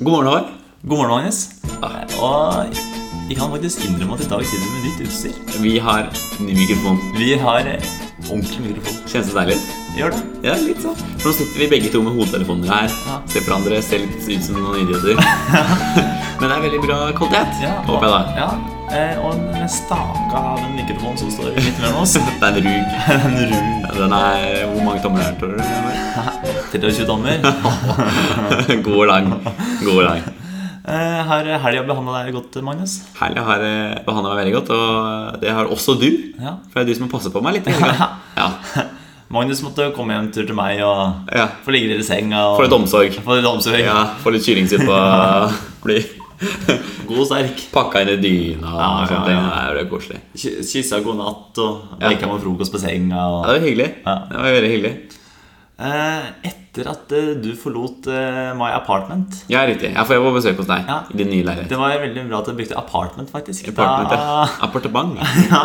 [0.00, 0.44] God morgen, Håvard.
[0.82, 1.50] God morgen, Magnus.
[2.22, 2.76] Og
[3.28, 5.58] vi kan faktisk innrømme at i dag sitter vi med nytt utstyr.
[5.62, 6.06] Vi har
[6.38, 7.00] ny mikrofon.
[7.16, 7.88] Vi har eh,
[8.30, 9.00] ordentlig mikrofon.
[9.10, 9.58] Kjennes det deilig?
[9.98, 10.22] Gjør det?
[10.46, 10.94] Ja, litt sånn.
[11.18, 12.96] For nå sitter vi begge to med hodetelefoner her.
[13.10, 13.20] Ja.
[13.26, 15.18] Ser på hverandre, ser litt ut som noen idioter.
[16.38, 18.42] Men det er veldig bra kvalitet, Ja, håper jeg da.
[18.44, 22.14] Ja, og en stake av en mikrofon som står midt mellom oss.
[22.40, 22.96] Det er en rug.
[23.14, 23.86] En rug.
[23.98, 25.62] Den er Hvor mange tommer er tror du?
[26.72, 27.40] 23 tommer.
[28.84, 29.32] God lang.
[29.84, 30.22] God lang.
[30.88, 32.98] Eh, Har helga behandla deg godt, Magnus?
[33.18, 33.64] Helga har
[34.06, 36.08] behandla meg veldig godt, og det har også du.
[36.40, 36.56] Ja.
[36.70, 37.68] For det er du som har passet på meg litt.
[38.38, 38.52] Ja.
[39.28, 41.50] Magnus måtte komme hjem tur til meg og ja.
[41.64, 42.46] få ligge litt i senga.
[42.54, 43.18] Og Få litt omsorg.
[43.26, 43.82] Få litt omsorg.
[43.84, 44.48] Ja, Få litt
[45.84, 46.00] bli
[47.08, 47.62] God og sterk.
[47.74, 49.38] pakka inn i dyna og Ja, ja, sånne ting.
[49.42, 49.60] ja.
[49.74, 50.20] Det er koselig.
[50.72, 52.08] Kyssa god natt og Ja.
[52.12, 53.22] vekka med frokost på senga.
[53.28, 53.38] Og...
[53.46, 53.88] Ja, det var hyggelig.
[54.06, 54.14] Ja.
[54.30, 54.92] Det var veldig hyggelig.
[55.78, 59.92] Eh, etter at eh, du forlot eh, My Apartment Ja, riktig.
[59.94, 60.96] Jeg får jeg på besøk hos deg Ja.
[61.14, 61.68] i din nye leilighet.
[61.70, 63.68] Det var veldig bra at du brukte apartment, faktisk.
[63.70, 64.48] Apartment, Da- ja.
[64.66, 65.14] Appartement,
[65.52, 65.60] ja.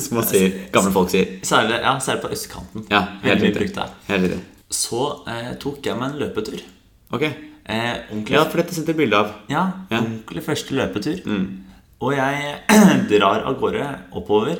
[0.00, 1.34] som man sier, gamle folk sier.
[1.44, 2.86] Særlig, ja, særlig på østkanten.
[2.88, 3.60] Ja, helt Veldig mye riktig.
[3.60, 3.76] brukt
[4.08, 4.16] der.
[4.24, 4.40] Riktig.
[4.72, 6.64] Så eh, tok jeg meg en løpetur.
[7.12, 7.28] Ok.
[7.68, 7.96] Eh,
[8.30, 9.32] Ja, for dette sendte jeg bilde av.
[9.50, 9.98] ja, Ja.
[10.00, 11.20] ordentlig første løpetur.
[11.26, 11.48] Mm.
[12.00, 12.54] Og jeg
[13.10, 14.56] drar av gårde oppover.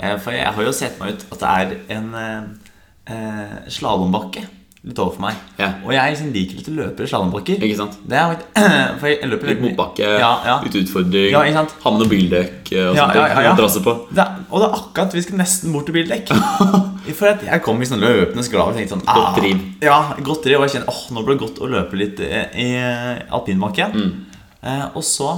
[0.00, 2.42] Eh, for jeg har jo sett meg ut at det er en eh,
[3.14, 4.46] eh, slalåmbakke
[4.80, 5.36] litt overfor meg.
[5.60, 5.66] Ja.
[5.84, 7.64] Og jeg liksom liker litt å løpe i slalåmbakker.
[7.68, 10.54] Er, for jeg løper Litt motbakke, Ja, ja.
[10.64, 11.74] litt utfordring, Ja, ikke sant?
[11.82, 12.96] ha med noe bildekk og sånt.
[12.96, 13.50] ja, ja, ja.
[13.52, 13.94] og drasse på.
[14.08, 16.32] Det er, og det er akkurat vi skal nesten bort til bildekk.
[17.20, 19.60] For at jeg kom i sånn løpende sklave og tenkte sånn Godt ah, driv.
[19.84, 20.60] Ja, godt driv.
[20.62, 23.96] Og jeg kjenner åh, nå blir det godt å løpe litt eh, i eh, alpinbakken.
[24.00, 24.12] Mm.
[24.64, 25.28] Eh, og så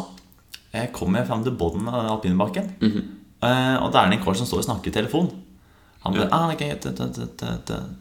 [0.71, 2.77] eh, kom jeg fram til bunnen av alpinbakken.
[2.83, 3.03] Mhm.
[3.43, 5.33] eh, og da er det en kar som står og snakker i telefon.
[6.03, 7.27] Han bare ah, okay, t- t- t-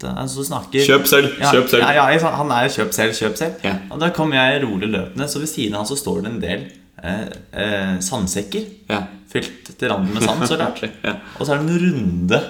[0.02, 1.84] t- Han snakker Kjøp selv, ja, kjøp selv.
[1.86, 3.62] Ja, ja, han er kjøp selv, kjøp selv.
[3.62, 3.76] Ja.
[3.94, 6.40] Og da kommer jeg rolig løpende, så ved siden av han så står det en
[6.42, 6.64] del
[6.98, 7.28] eh,
[7.62, 8.66] eh, sandsekker.
[8.90, 9.04] Ja.
[9.30, 10.82] Fylt til randen med sand, så klart.
[11.06, 11.14] Ja.
[11.38, 12.42] Og så er det en runde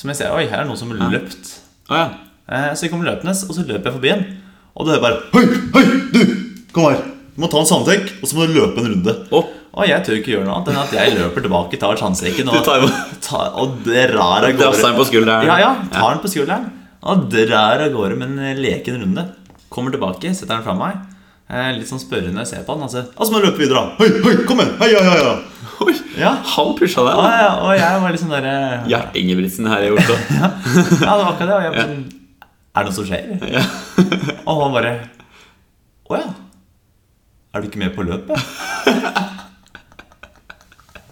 [0.00, 1.54] som jeg ser Oi, her er det noen som har løpt.
[1.90, 2.06] Oh, ja.
[2.46, 4.26] Eh, så jeg kommer løpende, og så løper jeg forbi en.
[4.78, 5.42] Og du hører bare Hei,
[5.74, 6.20] hei, du!
[6.70, 7.02] Kom her.
[7.34, 9.16] Du må ta en sandsekk, og så må du løpe en runde.
[9.34, 9.42] Å.
[9.70, 12.64] Og jeg tør ikke gjøre noe annet enn at jeg løper tilbake, tar sandsekken og,
[13.22, 15.46] tar og drar av Drasser den på skulderen.
[15.46, 16.66] Ja, ja, tar den på skulderen
[17.00, 19.22] og drar av gårde med en leken runde.
[19.72, 20.98] Kommer tilbake, setter den fra meg.
[21.50, 22.82] Eh, litt sånn spørrende ser på den.
[22.88, 23.84] Altså, og så må du løpe videre.
[24.00, 24.74] Hei, hei, kom igjen!
[24.82, 25.38] Hei, hei, hei.
[25.86, 26.34] Oi, Ja.
[26.56, 27.14] han pusha deg.
[27.16, 27.54] Ja, da.
[27.64, 28.54] og jeg var liksom derre
[28.90, 30.18] Gjert Ingebrigtsen her i Oslo.
[30.36, 30.50] Ja,
[30.90, 31.56] det var akkurat det.
[31.56, 32.04] Og jeg bare sånn
[32.74, 33.24] Er det noe som skjer?
[33.54, 33.64] Ja.
[34.44, 34.92] Og han bare
[36.10, 36.28] Å ja.
[37.54, 38.36] Er du ikke med på løpet?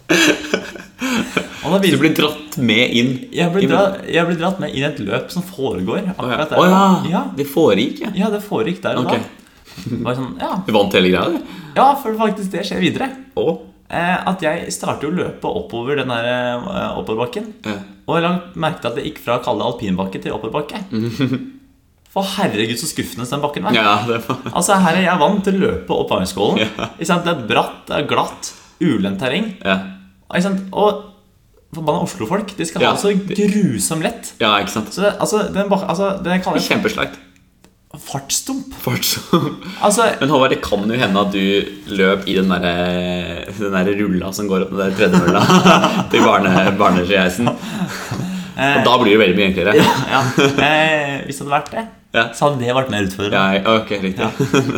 [0.09, 3.11] Og da Du blir dratt med inn.
[3.35, 6.61] jeg ble, dratt, jeg ble dratt med inn i et løp som foregår akkurat der.
[6.61, 6.85] Oh, ja.
[7.11, 7.23] ja.
[7.37, 8.13] Det foregikk, ja.
[8.17, 9.21] Ja, det foregikk der og okay.
[9.23, 10.13] da.
[10.17, 10.53] Sånn, ja.
[10.65, 11.59] Du vant hele greia, du.
[11.77, 13.11] ja, for faktisk det skjer videre.
[13.39, 13.61] Oh.
[13.89, 17.47] Eh, at jeg starter å løpe oppover den der eh, oppoverbakken.
[17.65, 17.77] Ja.
[18.09, 20.83] Og jeg merket at det gikk fra å kalle det alpinbakke til oppoverbakke.
[22.13, 23.75] For herregud, så skuffende den bakken var.
[23.77, 26.63] Ja, det var Altså, her er jeg vant til å løpe opp Vangskålen.
[26.65, 26.89] Ja.
[26.97, 28.49] Det er bratt, det er glatt,
[28.81, 29.51] ulendt terreng.
[29.61, 29.77] Ja,
[30.73, 31.08] Og
[31.75, 34.31] forbanna Oslo-folk, de skal ha det så grusomt lett.
[34.41, 34.93] ja ikke sant.
[34.95, 37.19] Så det, altså, den, altså, den jeg kaller Kjempeslakt.
[38.09, 38.73] fartsstump.
[38.81, 39.65] Fartsdump.
[39.85, 44.31] Altså, Men Håvard, det kan jo hende at du løp i den derre der rulla
[44.33, 45.43] som går opp den tredjemølla
[46.11, 47.49] til barne, barnesjeisen.
[48.59, 49.75] Og da blir det veldig mye enklere.
[49.79, 50.21] ja, ja.
[50.65, 51.85] Eh, hvis det hadde vært det,
[52.17, 52.23] Ja.
[52.33, 53.41] så hadde det vært mer utfordrende.
[53.61, 54.29] Ja, ok, riktig.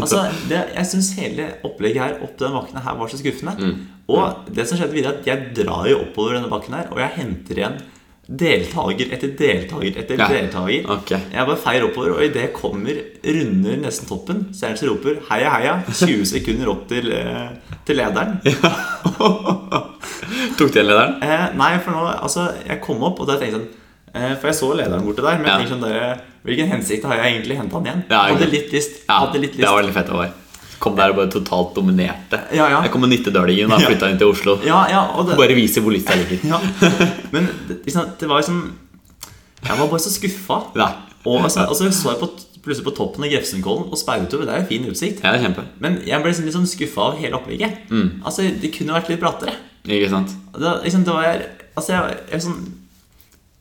[0.02, 3.53] Altså, det, jeg syns hele opplegget her opp den bakken her var så skuffende.
[3.56, 3.78] Mm.
[4.12, 7.14] Og det som skjedde videre, at jeg drar jo oppover denne bakken her, og jeg
[7.22, 7.78] henter igjen
[8.31, 10.28] deltaker etter deltaker etter Ja.
[10.31, 10.86] deltaker.
[10.97, 11.19] Okay.
[11.34, 14.90] Jeg bare feier oppover, og idet jeg kommer runder nesten toppen, så er det som
[14.90, 15.84] roper 'heia, heia'.
[16.08, 17.50] 20 sekunder opp til, eh,
[17.86, 18.40] til lederen.
[20.58, 21.16] Tok du igjen lederen?
[21.24, 23.68] Eh, nei, for nå, altså, jeg kom opp, og da tenkte jeg sånn
[24.16, 25.58] eh, For jeg så lederen borte der, men jeg Ja.
[25.59, 28.03] tenkte sånn der, hvilken hensikt har jeg egentlig henta han igjen?
[28.09, 29.03] Ja, hadde litt lyst.
[29.08, 30.09] Ja, hadde litt det var veldig fett.
[30.09, 30.31] Håvard.
[30.81, 32.40] Kom der og bare totalt dominerte.
[32.58, 32.79] Ja, ja.
[32.82, 33.88] Jeg kom med nyttedølingen og Ja.
[33.91, 34.55] flytta inn til Oslo.
[34.66, 36.47] Ja, ja, det, Bare vise hvor lyst jeg liker.
[36.50, 36.59] ja.
[37.32, 38.64] Men det, det var liksom
[39.61, 40.58] Jeg var bare så skuffa.
[40.76, 40.91] Nei.
[41.26, 42.29] Og altså, altså så jeg på,
[42.66, 44.26] plutselig på toppen av Grefsenkollen og speide.
[44.32, 45.22] Det er jo fin utsikt.
[45.23, 45.67] Ja, kjempe.
[45.79, 47.84] Men jeg ble liksom litt sånn skuffa av hele opplegget.
[47.94, 48.23] Mm.
[48.26, 49.53] Altså, Det kunne vært litt brattere.
[49.85, 50.34] Ikke sant?
[50.58, 51.44] Det, liksom, det var,
[51.78, 52.59] altså, jeg, jeg, sånn,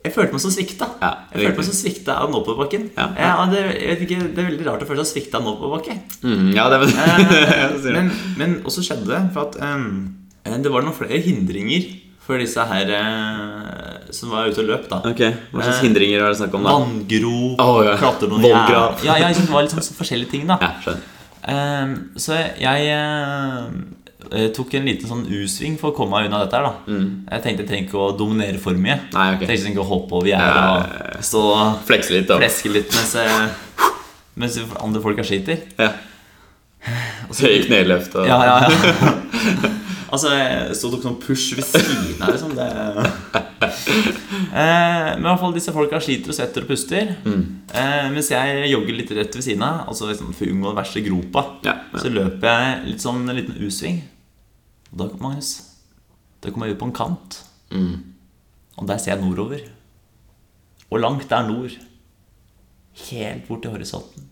[0.01, 0.87] jeg følte meg så svikta.
[1.03, 2.87] Ja, jeg følte meg som så svikta av nåpåbakken.
[2.97, 3.31] Ja, Ja.
[3.31, 3.65] Ja, det,
[4.07, 6.01] ikke, det er veldig rart å føle seg svikta av en.
[6.25, 10.97] Mm, ja, det Eh, men, men også skjedde det for at eh, det var noen
[10.97, 11.91] flere hindringer
[12.31, 14.85] for disse her uh, som var ute og løp.
[14.91, 16.75] da Ok, Hva slags uh, hindringer var det snakk om da?
[16.79, 17.97] Vanngrop, oh, ja.
[17.99, 20.47] klatre noen gjær- Ja, ja, det var litt sånn forskjellige ting.
[20.51, 21.09] da Ja, skjønner.
[21.51, 22.37] Ehm, så
[24.31, 26.63] jeg eh, tok en liten sånn U-sving for å komme meg unna dette her.
[26.69, 26.99] da
[27.35, 28.97] Jeg tenkte jeg trenger ikke å dominere for mye.
[29.01, 29.11] Mm.
[29.17, 29.41] Nei, ok.
[29.47, 33.15] Jeg tenkte ikke å hoppe over gjerdet og stå og Flekse litt, fleske litt mens,
[33.15, 33.51] jeg-
[34.37, 35.59] mens andre folk er skiter.
[35.79, 35.91] Ja.
[37.41, 39.19] Høye kneløft og Ja, ja, ja.
[40.13, 42.55] altså, jeg sto og tok sånn push ved siden her, liksom.
[42.57, 42.71] Det...
[44.51, 47.13] Eh, men i hvert fall disse folka sliter og svetter og puster.
[47.27, 50.79] Eh, mens jeg jogger litt rett ved siden av, altså liksom for å unngå den
[50.81, 51.45] verste gropa.
[51.67, 52.01] Ja, ja.
[52.03, 54.01] Så løper jeg litt sånn en liten U-sving.
[54.91, 55.53] Og da, Magnus,
[56.43, 57.41] da kommer jeg ut på en kant.
[58.81, 59.63] Og der ser jeg nordover.
[60.91, 61.77] Og langt der nord,
[63.11, 64.27] helt bort til horisonten,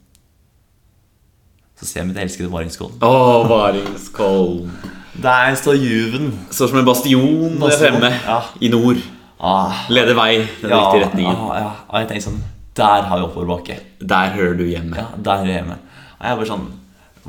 [1.79, 2.99] så ser jeg mitt elskede Varingskollen.
[3.07, 4.73] Å, Varingskollen.
[5.19, 6.29] Der står Juven.
[6.55, 8.37] Står som en bastion der Bastion, fremme ja.
[8.63, 9.01] i nord.
[9.43, 11.41] Ah, Leder vei den ja, riktige retningen.
[11.43, 11.73] Ah, ja.
[11.89, 12.39] Og jeg tenker sånn
[12.79, 13.79] Der har vi oppoverbakke.
[13.99, 14.95] Der hører du hjemme.
[14.95, 15.79] Ja, der er jeg hjemme.
[16.21, 16.69] Og jeg bare sånn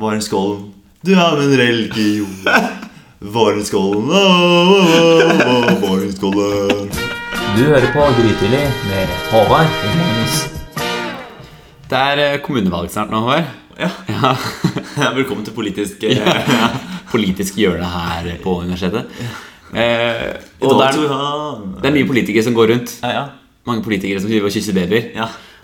[0.06, 0.68] Varingskollen,
[1.02, 2.38] du er min religion.
[3.21, 3.27] Åh,
[5.81, 6.89] Varingskollen.
[7.57, 10.38] Du hører på Grytidlig med Håvard og Magnus.
[11.92, 13.44] Det er eh, kommunevalg snart nå, Håvard.
[13.75, 13.89] Ja.
[14.07, 14.31] Ja.
[15.18, 16.38] Velkommen til politisk ja.
[17.12, 19.12] Politisk hjørne her på universitetet.
[19.75, 20.95] Eh, og det er,
[21.75, 22.95] det er mye politikere som går rundt.
[23.04, 23.25] Ja, ja.
[23.68, 25.12] Mange politikere som driver og kysser babyer.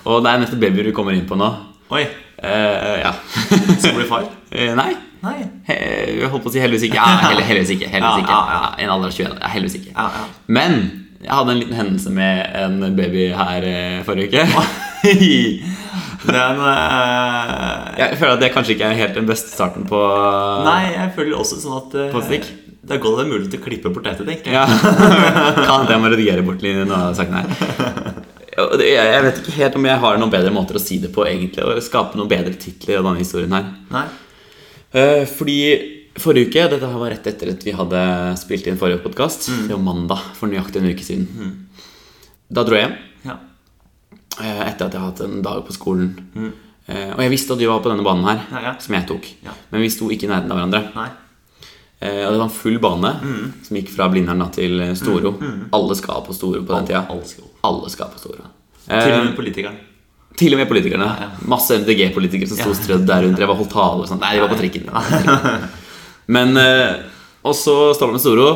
[0.04, 1.48] Og det er nettopp babyer vi kommer inn på nå.
[1.96, 2.04] Oi,
[2.46, 3.14] Eh, ja.
[3.80, 4.30] skal du bli far?
[4.56, 4.94] Eh, nei.
[5.20, 5.40] Nei.
[5.68, 5.76] He,
[6.22, 6.96] jeg holdt på å si heldigvis ikke.
[6.96, 7.90] Ja, heller, heldigvis ikke.
[7.92, 8.36] Heldigvis ikke.
[8.38, 8.70] ja, ja.
[8.86, 9.34] En alder av 21.
[9.42, 10.06] Ja, heldigvis ikke.
[10.56, 10.78] Men
[11.26, 13.68] jeg hadde en liten hendelse med en baby her
[14.08, 14.46] forrige uke.
[16.26, 20.00] Den uh, Jeg føler at det kanskje ikke er helt den beste starten på
[20.66, 22.48] Nei, jeg føler også sånn at uh, På stikk?
[22.86, 24.62] Det mulig til å klippe bort dette, tenker jeg.
[24.62, 24.66] Ja.
[25.66, 28.20] Kan jeg må redigere bort litt noe av saken her.
[28.56, 31.64] Jeg vet ikke helt om jeg har noen bedre måter å si det på, egentlig.
[31.66, 33.66] Og skape noen bedre titler i denne historien her.
[33.92, 34.06] Nei?
[34.96, 35.58] Eh, Fordi
[36.24, 38.04] forrige uke, dette var rett etter at vi hadde
[38.40, 41.50] spilt inn forrige podkast, det var mandag for nøyaktig en uke siden.
[42.48, 42.96] Da dro jeg hjem.
[43.26, 43.36] Ja.
[44.40, 46.14] eh, etter at jeg har hatt en dag på skolen.
[46.36, 46.54] Mm.
[47.18, 48.74] og jeg visste at du var på denne banen her, Ja, ja.
[48.80, 49.28] som jeg tok.
[49.44, 49.52] Ja.
[49.72, 50.84] Men vi sto ikke i nærheten av hverandre.
[50.96, 51.10] Nei.
[52.06, 53.12] Eh, og det var en full bane
[53.66, 54.96] som gikk fra Blindern til til Mm.
[55.00, 55.32] Storo.
[55.74, 57.02] Alle skal på Storo på den tida.
[57.10, 57.50] Alle skal.
[57.64, 58.46] Alle skal på Storo.
[58.88, 59.78] Til og Eh, med politikeren.
[60.38, 61.06] til og med politikerne.
[61.22, 61.30] ja.
[61.48, 63.40] Masse MDG-politikere som sto strødd der rundt.
[63.40, 64.22] Jeg var holdt tale og sånt.
[64.22, 64.90] Nei, de var på trikken.
[66.36, 66.96] Men eh,
[67.46, 68.48] Og så står det med Storo.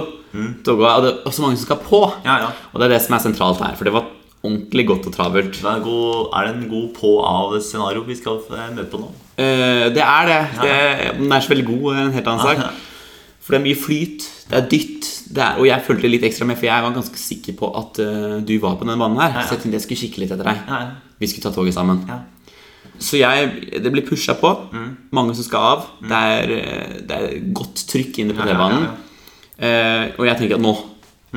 [0.65, 1.99] Toget, og det er også mange som skal på.
[2.05, 3.75] Og det er det som er sentralt her.
[3.77, 4.05] For det var
[4.45, 5.57] ordentlig godt og travelt.
[5.57, 9.09] Det er, god, er det en god på-av-scenario vi skal eh, møte på nå?
[9.37, 10.39] Eh, det er det.
[10.61, 10.77] det.
[11.19, 12.85] Den er så veldig god, en helt annen sak.
[13.49, 15.07] For det er mye flyt, det er dytt.
[15.33, 17.97] Det er, og jeg følte litt ekstra med, for jeg var ganske sikker på at
[18.05, 19.31] uh, du var på denne banen her.
[19.33, 19.45] Ja, ja.
[19.47, 20.59] Så jeg tenkte jeg skulle kikke litt etter deg.
[20.69, 20.81] Ja.
[21.17, 22.03] Vi skulle ta toget sammen.
[22.05, 22.19] Ja.
[23.01, 23.49] Så jeg,
[23.81, 24.51] det blir pusha på.
[24.69, 24.91] Mm.
[25.17, 25.87] Mange som skal av.
[26.03, 28.85] Det, er, eh, det er godt trykk inne på T-banen.
[29.57, 30.75] Eh, og jeg tenker at nå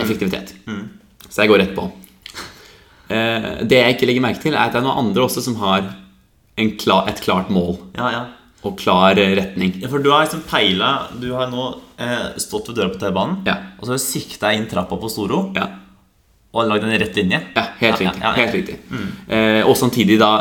[0.03, 0.53] effektivitet.
[0.67, 0.85] Mm.
[1.29, 1.89] Så jeg går rett på.
[3.09, 5.57] Uh, det jeg ikke legger merke til, er at det er noen andre også som
[5.65, 5.89] har
[6.61, 8.23] en klar, et klart mål ja, ja.
[8.65, 9.75] og klar retning.
[9.83, 11.67] Ja, for du har liksom peila Du har nå
[12.03, 13.55] eh, stått ved døra på T-banen, Ja.
[13.79, 15.69] og så har du sikta inn trappa på Storo Ja,
[16.53, 17.41] og lagd en rett linje.
[17.57, 18.23] ja helt Ja, ja, riktig.
[18.23, 18.33] ja, ja.
[18.41, 18.79] Helt riktig.
[19.29, 20.33] Eh, og samtidig da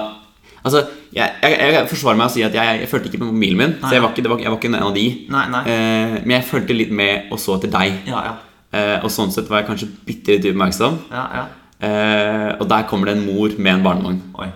[0.64, 3.58] Altså, jeg, jeg, jeg forsvarer meg å si at jeg, jeg fulgte ikke på mobilen
[3.58, 3.72] min.
[3.82, 5.06] Så jeg var ikke, det var, jeg var ikke en av de.
[5.34, 5.62] Nei, nei.
[5.66, 7.96] Eh, men jeg fulgte litt med og så etter deg.
[8.06, 8.36] Ja, ja.
[8.72, 11.00] Eh, og sånn sett var jeg kanskje bitte litt oppmerksom.
[11.10, 11.48] ja, ja.
[11.82, 14.20] Eh, og der kommer det en mor med en barnevogn.
[14.38, 14.52] Oi.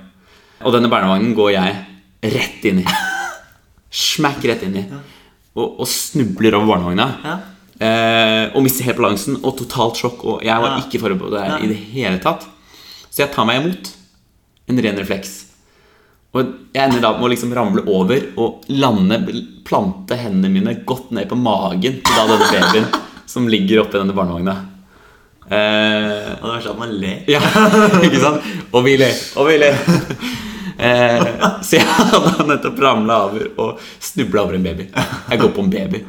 [0.61, 1.73] Og denne barnevognen går jeg
[2.37, 2.85] rett inn i.
[3.89, 4.83] Smack rett inn i.
[5.55, 7.05] Og, og snubler over barnevogna.
[7.23, 7.35] Ja.
[7.75, 10.23] Eh, og mister helt balansen og totalt sjokk.
[10.27, 12.43] Og jeg var ikke forberedt på det her i det hele tatt.
[13.09, 13.91] Så jeg tar meg imot.
[14.67, 15.33] En ren refleks.
[16.35, 19.21] Og jeg ender da med å liksom ramle over og lande,
[19.63, 22.89] plante hendene mine godt ned på magen til da denne babyen
[23.31, 24.57] som ligger oppi denne barnevogna.
[25.45, 27.21] Eh, Og det verste er at man ler.
[27.31, 27.39] ja,
[28.07, 28.51] ikke sant?
[28.73, 29.79] Og vi ler, og vi ler.
[30.77, 31.27] Eh,
[31.63, 34.87] så jeg hadde nettopp ramla over og snubla over en baby.
[35.29, 36.01] Jeg går på en baby.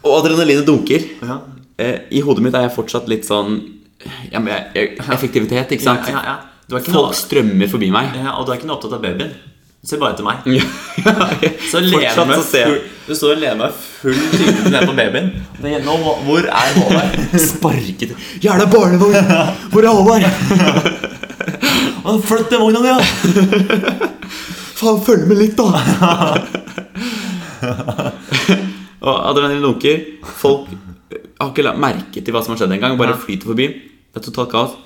[0.00, 1.06] Og adrenalinet dunker.
[1.80, 3.58] Eh, I hodet mitt er jeg fortsatt litt sånn
[4.30, 6.06] ja, men jeg, Effektivitet, ikke sant?
[6.88, 8.14] Folk strømmer forbi meg.
[8.36, 9.32] og du er ikke noe opptatt av babyen.
[9.80, 10.44] Se bare til meg.
[11.70, 12.74] Så lener meg full,
[13.06, 15.30] du står og lener meg full tyngde ned på babyen.
[15.56, 15.94] Det, nå,
[16.26, 17.16] hvor er Håvard?
[17.48, 18.12] sparket
[18.44, 19.30] Jævla barnevogn!
[19.72, 20.26] Hvor er Håvard?
[22.04, 24.10] Å, Flytt den vogna di, da!
[24.76, 25.80] Faen, følg med litt, da!
[29.06, 30.04] og adrenalin dunker.
[30.42, 30.68] Folk
[31.40, 33.00] har ikke lagt merke til hva som har skjedd engang.
[33.00, 33.70] Bare flyter forbi.
[34.12, 34.76] Det er totalt kaos.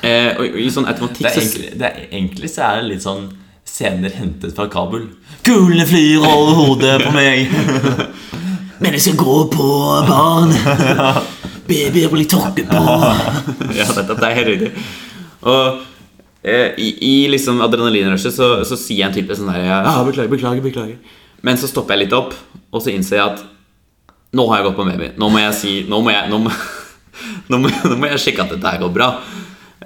[0.00, 3.04] Eh, og i sånn automatikk Det er egentlig, det er, egentlig så er det litt
[3.04, 3.28] sånn
[3.80, 5.06] Scener hentet fra Kabul.
[5.42, 7.48] Kulene flyr over hodet på meg.
[8.82, 9.68] Men jeg skal gå på
[10.04, 10.50] barn.
[11.64, 12.82] Babyer blir tråkket på.
[13.78, 14.84] ja, dette det er helt riktig.
[15.48, 15.78] Og
[16.44, 20.28] eh, i, i liksom adrenalinrushet så, så sier jeg en type sånn der ja, beklager,
[20.34, 21.22] beklager, beklager.
[21.40, 22.34] Men så stopper jeg litt opp,
[22.68, 23.46] og så innser jeg at
[24.36, 25.08] nå har jeg gått på baby.
[25.16, 26.52] Nå må jeg si Nå må jeg, nå må,
[27.54, 29.08] nå må, nå må jeg sjekke at dette her går bra.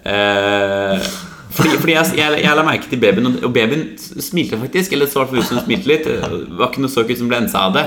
[0.03, 1.15] Eh,
[1.55, 4.93] fordi, fordi jeg, jeg, jeg la merke til babyen, og- babyen smilte faktisk.
[4.97, 6.05] Eller fall ut som smilte litt.
[6.09, 7.85] Det var ikke noe så ut som ble ensa av det.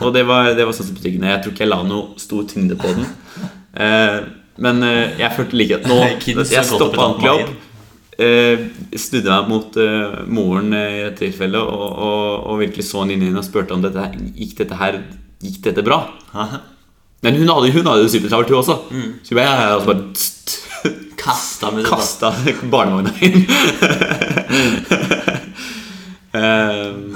[0.00, 1.30] Og det var, det var sånn som betryggende.
[1.32, 3.08] Jeg tror ikke jeg la noe stor tyngde på den.
[3.80, 4.20] Eh,
[4.60, 5.98] men eh, jeg følte like at nå
[6.54, 7.66] Jeg stoppa ordentlig opp.
[8.20, 8.66] Eh,
[9.00, 13.14] snudde meg mot eh, moren eh, i et tilfelle og, og, og virkelig så inn
[13.22, 14.02] i henne og spurte om dette,
[14.36, 14.98] gikk dette her
[15.40, 16.02] Gikk dette bra.
[17.24, 18.74] Men hun hadde, hun hadde jo supertravelt, hun også.
[19.24, 20.90] Så jeg, jeg, jeg bare
[21.20, 22.32] Kasta med kasta
[22.72, 23.44] barnevogna inn.
[26.30, 27.10] Ehm,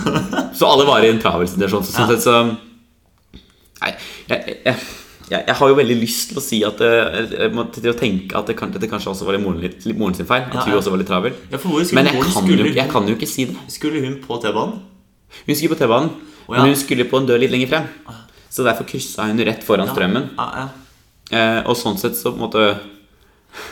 [0.58, 1.84] så alle var i en travel situasjon.
[1.86, 2.32] Så, sånn sett så
[3.78, 3.92] Nei,
[4.26, 4.78] jeg, jeg,
[5.28, 8.48] jeg, jeg har jo veldig lyst til å si at eh, til å tenke at
[8.50, 10.46] det, kan, dette kanskje også var moren, litt, moren sin feil.
[10.48, 11.36] At Ja, hun også var litt travel.
[11.52, 11.60] Ja,
[11.96, 13.56] Men kan, jo, jeg kan jo ikke si det.
[13.72, 14.80] Skulle hun på T-banen?
[15.44, 16.10] Hun skulle på T-banen,
[16.46, 16.62] oh, ja.
[16.62, 17.86] men hun skulle på en dør litt lenger frem.
[18.54, 20.32] Så derfor kryssa hun rett foran strømmen.
[20.38, 20.66] Ja, ja.
[21.34, 22.66] Eh, og sånn sett så på en måte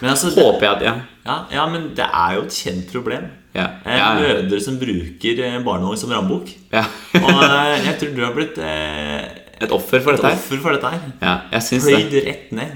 [0.02, 1.36] altså, det, håper jeg at Ja.
[1.52, 3.30] ja, men det er jo et kjent problem.
[3.54, 4.14] Ja, Eh, ja.
[4.16, 6.84] Mødre som bruker barnehage som ja.
[7.20, 9.26] Og eh, jeg tror du har blitt eh,
[9.60, 10.38] Et offer for et dette her.
[10.38, 11.00] offer for dette her.
[11.20, 11.98] Ja, jeg syns det.
[11.98, 12.72] Pløyd rett ned.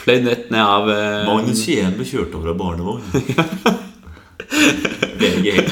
[0.00, 3.02] Pløyd rett ned av eh, Magnus Skien ble kjørt over av barnevogn.
[5.20, 5.62] VG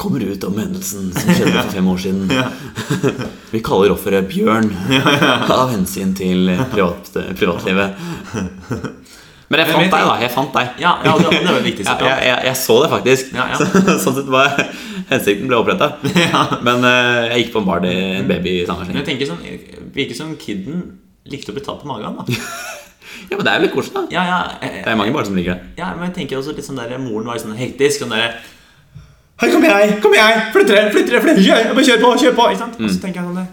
[0.00, 2.30] kommer ut om hendelsen som skjedde for fem år siden.
[3.50, 4.70] Vi kaller offeret Bjørn
[5.52, 8.00] av hensyn til privat, privatlivet.
[9.50, 10.16] Men jeg fant deg, da.
[10.22, 10.68] Jeg fant deg.
[10.78, 11.94] Ja, ja det, det var det Ja, viktigste.
[12.06, 13.32] jeg, jeg, jeg så det faktisk.
[13.34, 13.56] Ja, ja.
[14.04, 14.52] sånn sett var
[15.10, 15.88] hensikten ble oppretta.
[16.66, 19.00] Men uh, jeg gikk på en bar til en baby i samme sleng.
[19.02, 19.42] jeg sånn
[19.90, 20.84] Virker som kiden
[21.30, 22.20] likte å bli tatt på magen.
[22.20, 22.38] da
[23.30, 24.04] Ja, men det er jo litt koselig, da.
[24.14, 25.74] Ja, ja, eh, Det er mange barn som liker det.
[25.82, 28.04] ja, men jeg tenker også litt sånn der Moren var litt sånn hektisk.
[28.04, 28.38] Sånn der
[29.40, 29.98] Hei, kom jeg!
[30.04, 30.40] Kom jeg!
[30.54, 30.90] Flytt dere!
[30.94, 31.20] Flytt dere!
[31.26, 31.84] flytt dere!
[31.90, 32.14] Kjør på!
[32.22, 32.48] Kjør på!
[32.52, 32.78] Ikke sant?
[32.78, 33.46] Og så tenker jeg sånn det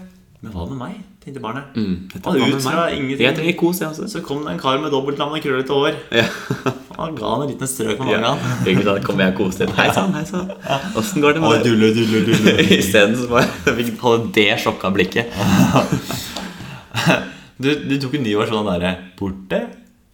[0.44, 0.98] Men hva med meg?
[1.28, 1.70] Tenkte barnet.
[1.76, 3.20] Mm, Og ut fra ingenting.
[3.28, 4.08] Jeg trenger kos, jeg også.
[4.10, 5.98] Så kom det en kar med dobbeltnavn og krøllete hår.
[6.16, 6.24] Ja.
[6.96, 8.32] Og han ga han en liten strøk med Ja.
[8.64, 8.82] magen.
[8.88, 9.76] Da kommer jeg og koser litt.
[9.78, 10.48] Hei sann, hei sann.
[10.96, 12.72] Åssen går det med deg?
[12.80, 15.28] Isteden så bare fikk holde det sjokka blikket.
[17.58, 19.58] Du, du tok en ny versjon av den derre Borte,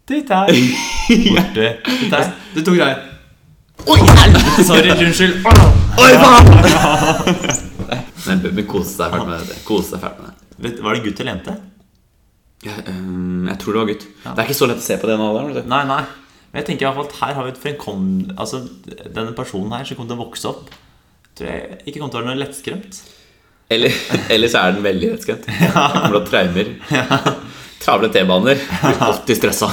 [0.09, 0.49] ditt her.
[0.49, 2.31] Borte, ditt her.
[2.55, 3.11] Du tok den.
[3.85, 4.65] Oi, helvete!
[4.65, 5.45] Sorry, unnskyld.
[6.01, 6.47] Oi, faen!
[8.25, 9.59] Men kose seg fælt med det.
[9.69, 10.37] Kose seg fælt med det.
[10.65, 11.55] Var det gutt eller jente?
[12.65, 14.07] Jeg, øhm, jeg tror det var gutt.
[14.25, 15.27] Det er ikke så lett å se på det nå.
[15.69, 16.05] Nei, nei.
[16.55, 18.07] Men jeg tenker i hvert fall her har vi et fremkom...
[18.39, 20.71] Altså, denne personen her som kommer til å vokse opp,
[21.37, 23.01] tror jeg ikke kommer til å være noe lettskremt.
[23.75, 23.97] Eller,
[24.35, 25.51] eller så er den veldig lettskremt.
[25.61, 25.85] Ja.
[26.07, 26.73] til traumer.
[26.95, 27.21] Ja.
[27.85, 28.57] Travle T-baner.
[28.81, 29.69] Blir alltid stressa.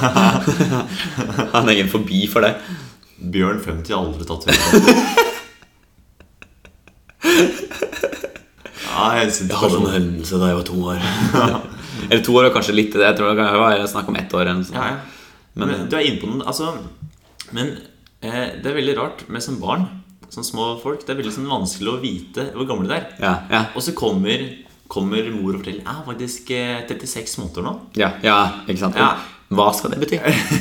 [1.56, 2.56] Han er egen forbi for det.
[3.22, 4.96] Bjørn 50 har aldri tatt høyde.
[9.02, 11.00] Ja, jeg Jeg hadde en hendelse da jeg var to år.
[12.12, 12.94] Eller to år og kanskje litt.
[12.94, 14.46] det Jeg tror det var snakk om ett år.
[14.46, 14.78] Eller sånt.
[14.78, 15.22] Ja, ja.
[15.60, 16.70] Men, du er inne på noe altså,
[17.52, 17.74] Men
[18.24, 19.84] eh, det er veldig rart med som barn,
[20.32, 21.04] som små folk.
[21.04, 23.10] Det er veldig sånn vanskelig å vite hvor gamle de er.
[23.20, 24.46] Ja, ja, Og så kommer,
[24.92, 27.76] kommer mor og forteller Jeg er faktisk eh, 36 måneder nå.
[28.00, 29.00] ja, ja, ikke sant?
[29.52, 29.58] Ja.
[29.60, 30.20] Hva skal det bety?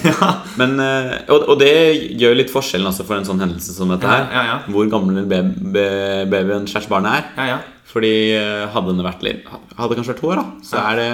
[0.60, 1.70] Men, eh, og, og det
[2.18, 4.24] gjør litt forskjellen altså, for en sånn hendelse som dette her.
[4.26, 4.56] Ja, ja, ja.
[4.74, 7.28] Hvor gammel babyen slash barnet er.
[7.38, 7.60] Ja, ja.
[7.90, 11.08] Fordi eh, hadde den vært litt Hadde kanskje vært to år, da, så er, det,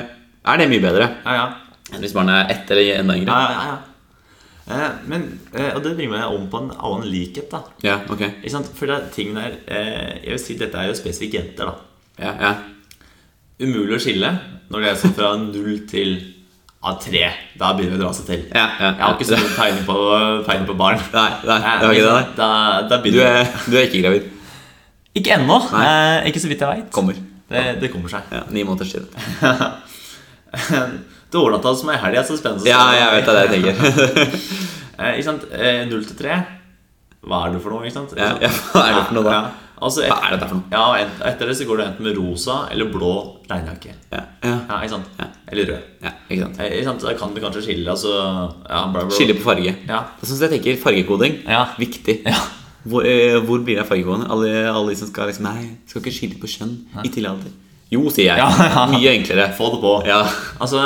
[0.44, 1.44] er det mye bedre ja, ja.
[1.94, 3.32] enn hvis barnet er ett eller enda yngre.
[3.32, 3.76] ja, ja, ja.
[4.66, 7.50] Eh, men, eh, og det bringer meg om på en annen likhet.
[7.52, 8.24] da Ja, ok.
[8.42, 8.70] Ikke sant?
[8.74, 11.70] For det er ting der eh, Jeg vil si Dette er jo spesifikt jenter.
[11.70, 12.54] da Ja, ja.
[13.62, 14.32] Umulig å skille
[14.68, 16.16] når det er sånn fra null til
[16.84, 17.22] A3.
[17.58, 18.42] Da begynner det å dra seg til.
[18.52, 18.90] ja, ja.
[18.92, 19.96] Jeg har ikke så god tegning på,
[20.46, 21.00] tegning på barn.
[21.14, 22.26] Nei, nei, ikke det, nei.
[22.36, 22.48] Da,
[22.90, 24.28] da Du er, du er ikke gravid.
[25.16, 25.56] Ikke ennå.
[25.80, 26.90] Eh, ikke så vidt jeg veit.
[26.92, 27.16] Kommer.
[27.48, 28.28] Det, det kommer seg.
[28.34, 29.06] Ja, Ni måneders tid.
[31.26, 32.68] Det overnatta hos meg i helga, så spennende.
[32.70, 34.36] Ja, jeg vet det er det jeg tenker.
[34.96, 35.42] Eh, ikke sant?
[35.52, 36.38] Eh, Null til tre.
[37.28, 37.82] Hva er det for noe?
[37.84, 38.14] ikke sant?
[38.16, 39.40] Ja, ja, hva er det for noe da?
[39.82, 40.70] Altså, et, Hva er dette for noe?
[40.72, 43.10] Ja, et, Etter det så går det enten med rosa eller blå
[43.50, 43.92] regnjakke.
[44.12, 45.10] Ja, ja, Ja, ikke sant?
[45.20, 45.26] Ja.
[45.52, 45.82] Eller rød.
[46.02, 46.60] ja ikke sant.
[46.60, 47.02] Eh, Ikke sant?
[47.04, 47.90] Da kan det kanskje skille.
[47.92, 48.12] Altså,
[48.70, 49.10] ja, bla, bla.
[49.14, 49.74] Skille på farge.
[49.88, 50.00] Ja.
[50.20, 51.66] Det syns jeg tenker fargekoding Ja.
[51.78, 52.22] viktig.
[52.24, 52.40] Ja.
[52.86, 54.30] Hvor, eh, hvor blir det av fargekodene?
[54.30, 57.52] Alle, alle de som skal liksom Nei, skal ikke skille på kjønn i tidlig alder.
[57.92, 58.38] Jo, sier jeg.
[58.74, 58.86] Ja.
[58.90, 59.50] Mye enklere.
[59.58, 59.92] Få det på.
[60.08, 60.22] Ja.
[60.58, 60.82] Altså,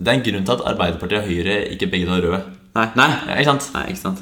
[0.00, 2.42] det er en grunn til at Arbeiderpartiet og Høyre ikke begge er røde.
[2.74, 3.08] Nei, nei.
[3.28, 3.70] Ja, ikke sant?
[3.74, 4.20] Nei, ikke sant.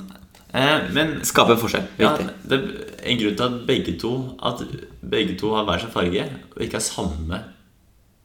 [0.55, 1.85] Eh, men Skape forskjell.
[2.01, 2.15] ja,
[2.49, 4.63] det er en grunn til at begge to At
[5.05, 6.25] begge to har hver sin farge,
[6.57, 7.43] og ikke har samme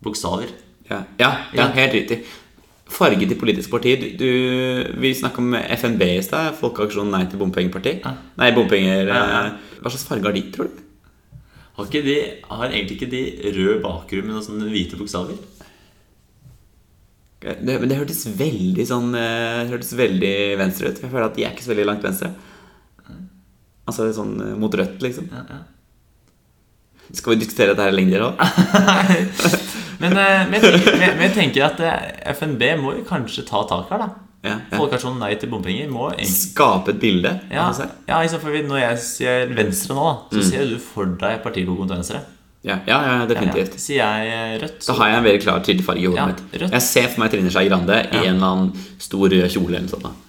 [0.03, 0.47] bokstaver.
[0.89, 2.23] Ja, ja, ja helt riktig.
[2.87, 4.17] Farge til politiske partier.
[4.19, 4.27] Du,
[4.99, 6.53] vi snakka om FNB i stad.
[6.59, 7.95] Folkeaksjonen Nei til bompengeparti.
[8.37, 10.81] Nei, bompenger eh, Hva slags farge har de, tror du?
[11.73, 15.39] Har, ikke de, har egentlig ikke de rød bakgrunn med noen sånne hvite bokstaver?
[17.43, 21.01] Det, men det hørtes veldig sånn eh, Det hørtes veldig venstre ut.
[21.03, 22.31] Jeg føler at de er ikke så veldig langt venstre.
[23.83, 25.27] Altså sånn eh, mot rødt, liksom.
[25.33, 25.61] Ja, ja.
[27.13, 28.43] Skal vi diskutere dette her lenger òg?
[30.03, 30.15] Men,
[30.49, 34.07] vi men, tenker, tenker at eh, FNB må jo kanskje ta tak her, da.
[34.43, 34.75] Ja, ja.
[34.75, 37.29] Folkeaksjonen Nei til bompenger må egentlig Skape et bilde.
[37.53, 37.85] Ja, si.
[38.09, 40.49] ja liksom, for Når jeg sier Venstre nå, da, så Mm.
[40.49, 42.23] ser du for deg partilogoen til Venstre.
[42.63, 43.73] Ja, ja, ja, Ja, definitivt.
[43.83, 46.25] Sier jeg eh, rødt, Så har jeg en veldig klar tydelig farge i hodet Ja,
[46.31, 46.43] mitt.
[46.61, 46.71] rødt.
[46.77, 49.87] Jeg ser for meg Trine Skei Grande i en eller annen stor rød kjole eller
[49.87, 50.21] noe sånt.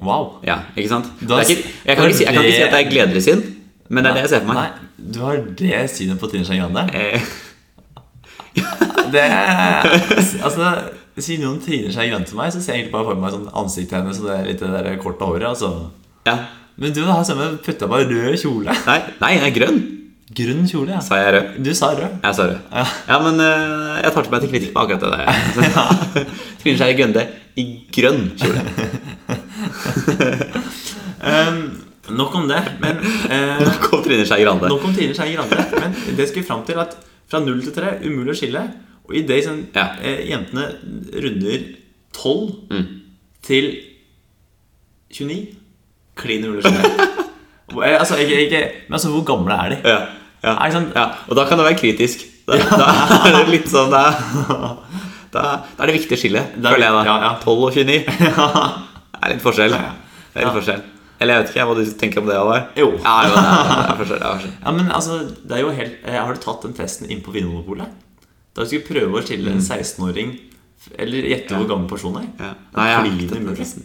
[0.00, 0.26] Wow.
[0.44, 1.08] Ja, ikke sant?
[1.20, 2.90] Da- det er ikke, jeg, kan ikke si, jeg kan ikke si at det er
[2.90, 3.42] gledessyn,
[3.90, 4.56] men det er det jeg ser for meg.
[4.56, 6.86] Nei, du har det synet på Trine Skei Grande?
[6.94, 7.20] Eh,
[9.10, 9.86] Det er,
[10.46, 10.70] altså,
[11.18, 13.32] siden noen triner Trine Skei Grande til meg, så ser jeg egentlig bare for meg
[13.34, 15.48] sånn ansiktet hennes og det litt det der korte håret.
[15.50, 15.72] Altså.
[16.28, 16.36] ja.
[16.80, 18.72] Men du har samme putta på rød kjole.
[18.86, 19.80] Nei, nei, jeg er grønn.
[20.30, 21.00] Grønn kjole, ja.
[21.02, 21.46] Sa jeg rød?
[21.66, 22.12] Du sa rød.
[22.22, 22.58] Jeg sa rød.
[22.70, 22.84] Ja.
[23.08, 25.24] Ja, men uh, jeg tar til meg til kritikk på akkurat det der.
[26.62, 27.24] Trine Skei grønne
[27.58, 27.64] i
[27.96, 28.62] grønn kjole.
[31.20, 31.58] Um,
[32.16, 32.60] nok om det.
[32.80, 32.96] Men
[33.28, 34.70] uh, nok om Trine Skei Grande.
[34.72, 35.58] Nok om Trine Skei Grande.
[35.76, 36.94] Men det skal vi fram til at
[37.28, 38.62] fra null til tre umulig å skille.
[39.04, 39.88] Og i det sånn, Ja.
[40.00, 40.64] eh, jentene
[41.22, 41.66] runder
[42.16, 42.86] 12 Mm.
[43.44, 43.68] til
[45.12, 45.56] 29
[46.16, 47.08] Klin umulig å skille.
[47.84, 49.78] Eh, altså, ikke, ikke, men altså, hvor gamle er de?
[49.84, 49.98] Ja,
[50.42, 51.06] ja, sånn- ja.
[51.28, 52.26] Og da kan det være kritisk.
[52.46, 52.86] Da, da
[53.28, 54.04] er det litt sånn da,
[55.30, 55.42] da,
[55.76, 57.02] da er det viktig å skille, er føler jeg da.
[57.06, 57.32] ja, ja.
[57.44, 57.98] 12 og 29.
[59.20, 59.74] Det er litt forskjell.
[59.76, 60.82] Det er litt forskjell.
[61.20, 62.68] Eller jeg vet ikke hva du tenker om det, Håvard.
[62.80, 62.86] Jo.
[63.04, 64.20] Ja, jo, det er, det er forskjell.
[64.22, 64.54] Det er forskjell.
[64.64, 65.18] Ja, men altså,
[65.50, 67.90] det er jo helt eh, Har du tatt den testen inn på Vinmonopolet?
[68.56, 70.32] Da du skulle prøve å skille en 16-åring
[70.96, 72.30] Eller gjette hvor gammel personen er?
[72.32, 72.40] Mm.
[72.40, 72.50] Ja.
[72.78, 73.84] Nei, jeg har ikke tatt den testen.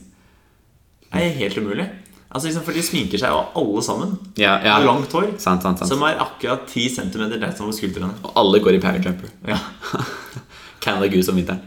[1.12, 1.90] Det er helt umulig.
[2.36, 4.18] Altså, liksom, For de sminker seg jo alle sammen.
[4.36, 4.76] Ja, ja.
[4.82, 5.30] Med langt hår.
[5.40, 5.88] Sant, sant, sant.
[5.88, 8.12] Som er akkurat 10 cm rett over skuldrene.
[8.28, 9.32] Og alle går i parajumper.
[9.48, 9.62] Ja.
[10.84, 11.64] Canada Goose om vinteren.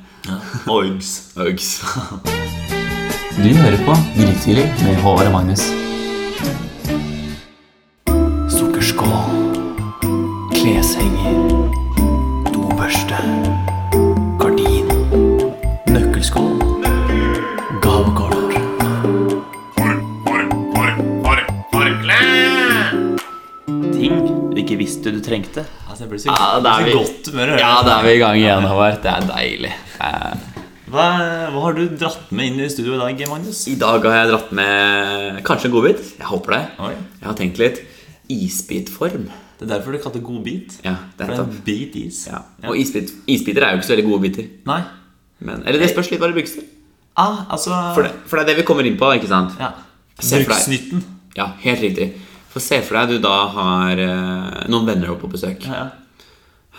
[0.69, 1.33] Oigs.
[1.37, 1.79] Uggs.
[3.39, 5.88] Du hører på Grytidlig med Håvard og Magnus.
[25.11, 25.65] Du du trengte.
[25.89, 27.53] Altså, jeg blir så, Ja, da er vi- godt humør.
[27.59, 27.87] Ja, det.
[27.91, 29.03] da er vi i gang igjen, Håvard.
[29.03, 29.73] Det er deilig.
[30.01, 30.35] Eh,
[30.89, 31.05] Hva,
[31.53, 33.67] hva har du dratt med inn i studio i dag, Magnus?
[33.69, 36.01] I dag har jeg dratt med kanskje en godbit.
[36.19, 36.63] Jeg håper det.
[36.81, 36.95] Oi.
[37.21, 37.83] Jeg har tenkt litt.
[38.33, 39.27] Isbitform.
[39.59, 40.79] Det er derfor du kaller det god bit.
[40.85, 42.27] Ja, det er det er en bit is.
[42.31, 42.39] Ja.
[42.69, 44.49] Og isbit, isbiter er jo ikke så veldig gode biter.
[44.71, 44.83] Nei.
[45.41, 46.65] Men, eller det spørs litt hva det brukes til.
[47.19, 49.57] Ah, altså For det, for det er det vi kommer inn på, ikke sant?
[49.59, 49.73] Ja.
[50.23, 51.03] Bruksnytten.
[51.37, 52.13] Ja, helt riktig.
[52.59, 55.63] For se for deg du da har eh, noen venner oppe på besøk.
[55.69, 56.27] Ja, ja.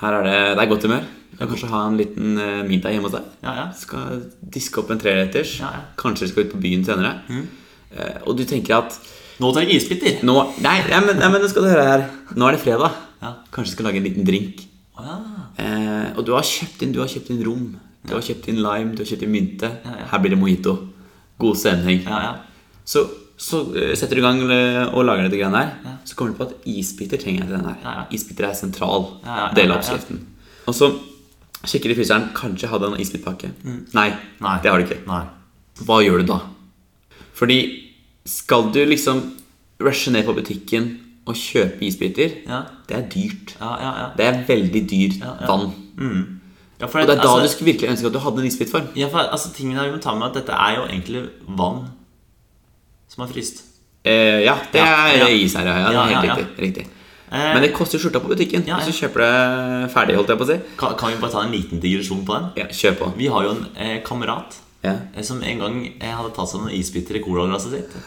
[0.01, 1.05] Her er det, det er godt humør.
[1.31, 3.29] Du kan kanskje ha en liten eh, middag hjemme hos deg.
[3.45, 3.65] Ja, ja.
[3.79, 4.17] Skal
[4.55, 5.53] diske opp en treretters.
[5.61, 5.77] Ja, Mm.
[5.79, 5.85] ja.
[6.01, 7.13] Kanskje du skal ut på byen senere.
[7.31, 8.99] Eh, og du tenker at
[9.39, 10.17] Nå tar jeg isbiter.
[10.27, 12.01] nå Nei, nei, men, nei, men skal du høre her.
[12.35, 12.97] Nå er det fredag.
[13.23, 13.31] Ja.
[13.55, 14.65] Kanskje du skal lage en liten drink.
[14.99, 15.15] Ja.
[15.63, 17.69] Eh, og du har kjøpt inn Du har kjøpt inn rom.
[18.03, 19.69] Du har kjøpt inn lime, du har kjøpt inn mynte.
[20.11, 20.75] Her blir det mojito.
[21.39, 22.03] God stemning.
[22.03, 22.35] Ja, ja.
[22.83, 23.05] Så,
[23.39, 25.97] så eh, setter du i gang eh, og lager dette greiene her.
[26.05, 27.77] Så kommer du på at isbiter trenger jeg til den her.
[27.85, 28.05] Ja, ja.
[28.17, 29.79] Isbiter er sentral Ja, ja, ja, del ja, av ja.
[29.79, 30.21] oppskriften.
[30.67, 30.89] Og så
[31.65, 32.29] sjekker du i fryseren.
[32.35, 33.51] Kanskje jeg hadde en isbitpakke.
[33.95, 34.41] Nei, Mm.
[34.45, 34.55] Nei.
[34.63, 35.01] det har du ikke.
[35.07, 35.21] Nei.
[35.87, 36.39] Hva gjør du da?
[37.39, 37.59] Fordi
[38.27, 39.21] skal du liksom
[39.81, 40.89] rushe ned på butikken
[41.29, 42.63] og kjøpe isbiter, Ja.
[42.89, 43.55] det er dyrt.
[43.61, 44.07] Ja, ja, ja.
[44.17, 45.47] Det er veldig dyrt Ja, ja.
[45.47, 45.71] vann.
[46.81, 48.47] ja for Og det er da altså, du skulle virkelig ønske at du hadde en
[48.47, 48.87] isbitform.
[48.95, 51.87] ja, for, altså, tingen er, ta med at dette er jo egentlig vann
[53.19, 53.65] som har fryst.
[54.07, 55.27] Eh, ja, det er ja.
[55.35, 55.75] is her, ja.
[55.83, 56.63] ja, Ja, er helt riktig.
[56.63, 56.85] riktig.
[57.29, 58.63] Eh, Men det koster skjorta på butikken.
[58.65, 58.85] Ja, ja.
[58.87, 60.55] Så kjøper du ferdig, holdt jeg på å si.
[60.79, 62.47] kan, kan vi bare ta en liten digresjon på den?
[62.57, 63.09] Ja, kjør på.
[63.19, 64.95] Vi har jo en eh, kamerat Ja.
[65.13, 67.99] eh, som en gang eh, hadde tatt seg noen isbiter i colaglasset sitt.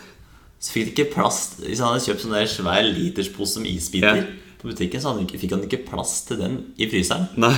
[0.62, 4.25] Så fikk det ikke plass Hvis han hadde kjøpt sånn der svær literspose med isbiter
[4.62, 7.29] på butikken, så han ikke, fikk han ikke plass til den i fryseren.
[7.37, 7.53] Nei.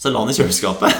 [0.00, 0.92] Så la han i kjøleskapet.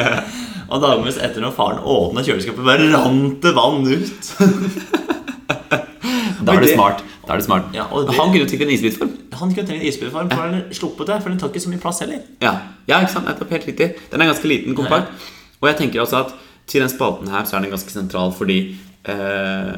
[0.72, 4.32] og dagevis etter når faren åpna kjøleskapet, bare rant det vann ut.
[6.46, 7.00] Da er det smart.
[7.26, 7.70] Da er det smart.
[7.74, 9.12] Ja, det- Han kunne jo tenkt en isbitform.
[9.40, 11.16] Han kunne trengt isbitform, for har sluppet det.
[11.22, 12.20] For den tar ikke så mye plass heller.
[12.44, 12.52] Ja.
[12.86, 13.26] ja, ikke sant?
[13.26, 13.50] Nettopp.
[13.50, 13.88] Helt riktig.
[14.12, 15.08] Den er ganske liten, kompakt.
[15.60, 16.34] Og jeg tenker også at
[16.68, 18.58] til den spalten her så er den ganske sentral fordi
[19.06, 19.76] eh,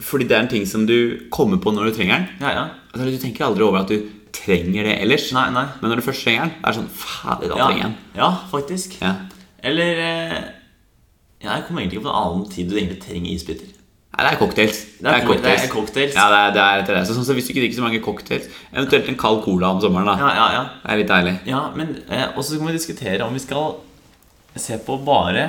[0.00, 0.96] Fordi det er en ting som du
[1.32, 2.26] kommer på når du trenger den.
[2.40, 2.64] Ja, ja.
[2.92, 4.02] Altså, du tenker aldri over at du
[4.36, 5.30] trenger det ellers.
[5.36, 5.64] Nei, nei.
[5.80, 7.96] Men når du først trenger den, er det sånn Fader, da Ja, trenger jeg den.
[8.20, 8.98] ja faktisk.
[9.00, 9.14] Ja.
[9.62, 10.36] Eller eh,
[11.44, 13.72] ja, Jeg kommer egentlig ikke på en annen tid du egentlig trenger isbiter.
[14.16, 14.78] Nei, det er cocktails.
[14.96, 15.60] Det er cocktails.
[15.60, 16.14] det er cocktails.
[16.16, 17.02] Ja, det er, det er det.
[17.06, 19.80] Så, sånn, så hvis du ikke drikker så mange cocktails, eventuelt en kald cola om
[19.84, 20.14] sommeren, da.
[20.22, 20.62] Ja, ja, ja.
[20.82, 21.34] Det er litt deilig.
[21.50, 23.64] ja men eh, Og så skal vi diskutere om vi skal
[24.56, 25.44] se på bare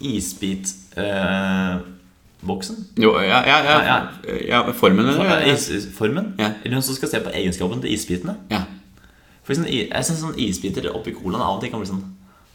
[0.00, 2.76] isbitboksen.
[2.98, 4.00] Jo, ja, ja, ja, Ja,
[4.48, 5.24] ja, formen eller?
[5.24, 6.34] Ja, Ja, Isformen.
[6.38, 6.50] Ja.
[6.64, 8.34] Eller noen som skal se på egenskapen til isbitene.
[8.50, 8.60] ja.
[9.44, 12.02] For sånn, jeg synes sånn isbiter oppi colaen av og til kan bli sånn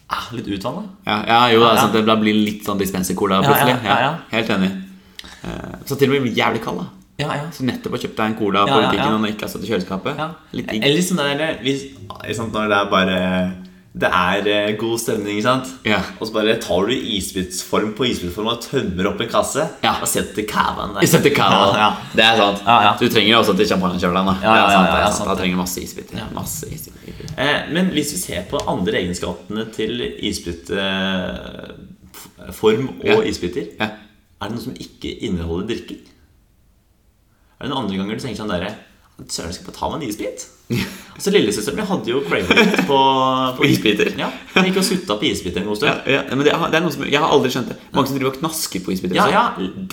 [0.08, 0.82] ah, litt utvanna.
[1.04, 2.02] Ja, ja, jo, Ja, altså, ja.
[2.06, 3.74] det blir litt sånn dispenser-cola Ja, plutselig.
[3.84, 4.12] ja, ja, ja.
[4.30, 4.70] Helt enig.
[5.44, 6.84] Eh, Så til og med blir jævlig kald, da.
[7.18, 7.48] Ja, ja.
[7.50, 9.04] Så nettopp har kjøpt deg en cola på Ja, ja, ja.
[9.14, 10.16] og den ikke har stått i kjøleskapet.
[10.18, 10.28] Ja.
[10.52, 10.82] Litt digg.
[10.84, 11.82] Eller sånn der hvis,
[12.36, 13.52] sant, Når det er bare
[13.96, 15.64] Det er eh, god stemning, ikke sant?
[15.88, 16.02] Ja.
[16.20, 19.94] Og så bare tar du isbitsform på isbitsform og tømmer opp en kasse Ja.
[20.02, 21.06] og setter cavaen der.
[21.08, 21.72] Setter cava.
[21.72, 21.90] Ja, ja.
[22.12, 22.60] Det er sant.
[22.66, 22.92] Ja, ja.
[23.00, 24.26] Du trenger jo også til champagnekjøleren.
[24.26, 24.34] da.
[24.42, 25.28] Ja, ja, ja, ja, sant.
[25.30, 26.20] Da trenger du masse isbiter.
[26.34, 27.12] Masse isbiter.
[27.38, 30.76] Eh, men hvis vi ser på andre egenskapene til isbitform
[33.00, 33.20] og Ja.
[33.22, 33.88] isbiter, Ja.
[34.40, 36.02] Er det noe som ikke inneholder drikking?
[37.56, 38.74] Er det noen andre ganger du tenker sånn derre
[39.32, 40.42] Søren, skal jeg bare ta meg en isbit?
[41.16, 42.96] altså Lillesøsteren min hadde jo craving på,
[43.56, 44.10] På isbiter?
[44.20, 46.10] Ja, Hun gikk og sutta på isbiter en god Ja, stund.
[46.12, 47.78] ja, men det, det er noe som, Jeg har aldri skjønt det.
[47.96, 49.16] Mange som driver og knasker på isbiter.
[49.16, 49.44] Ja, ja.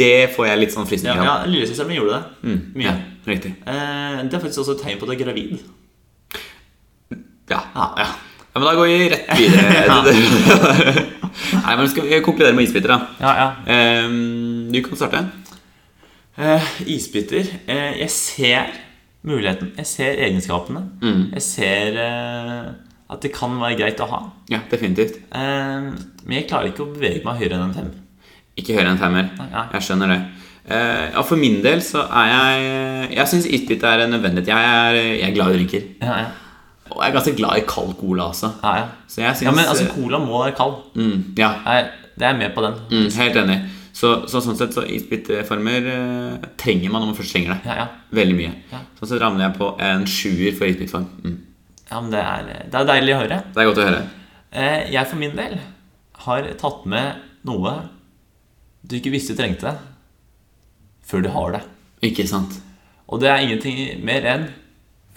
[0.01, 1.23] Det får jeg litt sånn Ja, av.
[1.29, 2.57] ja, Lillesøsteren min gjorde det.
[2.75, 2.83] Mye.
[2.89, 2.97] Ja,
[3.31, 3.53] riktig.
[3.63, 5.63] Eh, det er faktisk også et tegn på at du er gravid.
[7.53, 7.61] Ja.
[7.77, 8.09] Ja, ja.
[8.53, 11.03] Ja, Men da går vi rett videre.
[11.63, 12.99] Nei, men Skal vi konkludere med isbiter, da?
[13.19, 13.47] ja, ja.
[13.73, 15.23] Ehm, du kan starte.
[16.37, 17.45] Uh, isbiter.
[17.69, 18.71] uh, jeg ser
[19.23, 19.71] muligheten.
[19.77, 20.85] Jeg ser egenskapene.
[21.33, 22.71] Jeg ser uh,
[23.13, 24.21] at det kan være greit å ha.
[24.49, 25.19] Ja, definitivt.
[25.35, 25.89] Eh,
[26.23, 27.91] men jeg klarer ikke å bevege meg høyere enn en fem.
[28.57, 29.27] Ikke høyere enn femmer.
[29.51, 29.67] Ja.
[29.75, 30.17] Jeg skjønner det.
[30.63, 34.45] Ja, For min del så er jeg Jeg syns isbit er nødvendig.
[34.47, 35.85] Jeg er, jeg er glad i drinker.
[36.01, 36.42] Ja, ja.
[36.93, 38.49] Og jeg er ganske glad i kald cola også.
[38.63, 38.87] ja, ja.
[39.07, 39.47] Så jeg synes...
[39.47, 40.75] ja men altså, cola må være kald.
[40.95, 42.75] mm, Ja, Jeg, det er jeg med på den.
[42.91, 43.59] mm, helt enig.
[43.93, 47.59] Så, så sånn sett så isbitformer eh, trenger man når man først trenger det.
[47.69, 47.87] Ja, ja.
[48.17, 48.53] Veldig mye.
[48.71, 48.79] Ja.
[48.99, 51.05] Sånn sett ramler jeg på en sjuer for isbitform.
[51.23, 51.35] Mm.
[51.91, 53.37] ja men det er, det er deilig å høre.
[53.53, 54.01] Det er godt å høre.
[54.53, 55.59] Eh, jeg for min del
[56.25, 57.75] har tatt med noe
[58.83, 59.75] du ikke visste du trengte
[61.05, 61.61] før du har det.
[62.09, 62.57] Ikke sant?
[63.07, 64.47] Og det er ingenting mer enn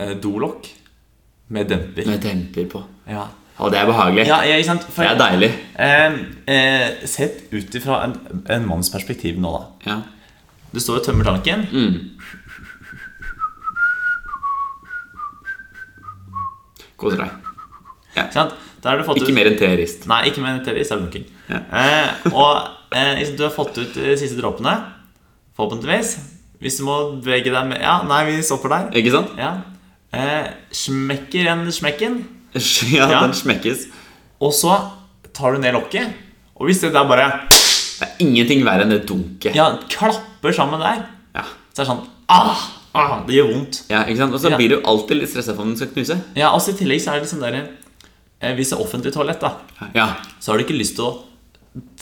[0.02, 0.68] eh, dolokk
[1.48, 2.06] med demper.
[2.06, 2.82] Med demper på.
[3.08, 3.26] Ja,
[3.58, 4.26] Og det er behagelig.
[4.26, 4.74] ja, ja?
[4.90, 5.50] For, Det er deilig.
[5.78, 6.18] Eh,
[6.54, 8.16] eh, sett ut ifra en,
[8.50, 9.90] en manns perspektiv nå, da.
[9.90, 9.96] Ja.
[10.72, 11.64] Du står og tømmer tanken.
[16.96, 17.30] Koser deg.
[18.16, 18.26] Ja.
[18.32, 18.54] Sant?
[18.82, 20.04] Der har du fått Ikke ut mer enn terrorist.
[20.08, 21.24] Nei, ikke mer enn TV, Det er lunking.
[21.50, 21.60] Ja.
[21.80, 24.74] Eh, og eh, du har fått ut de siste dråpene.
[25.56, 26.16] Forhåpentligvis.
[26.60, 28.86] Hvis du må bevege deg med Ja, nei, vi stopper der.
[28.96, 29.34] Ikke sant?
[29.40, 29.54] Ja.
[30.16, 32.24] Eh, smekker en smekken.
[32.94, 33.20] Ja, Ja.
[33.26, 33.86] den smekkes.
[34.40, 34.72] Og så
[35.36, 36.14] tar du ned lokket.
[36.56, 39.54] Og hvis det der bare Det er ingenting verre enn det dunket.
[39.54, 41.02] ja, klapper sammen der,
[41.34, 41.42] Ja.
[41.74, 42.56] så er det sånn ah,
[42.94, 43.82] ah, Det gjør vondt.
[43.90, 44.32] Ja, ikke sant?
[44.34, 44.56] Og så Ja.
[44.56, 46.16] blir du alltid litt stressa for om den skal knuse.
[46.34, 47.68] Ja, altså I tillegg så er det sånn der
[48.40, 49.52] eh, Hvis det er offentlig toalett, da
[49.94, 50.14] Ja.
[50.40, 51.22] så har du ikke lyst til å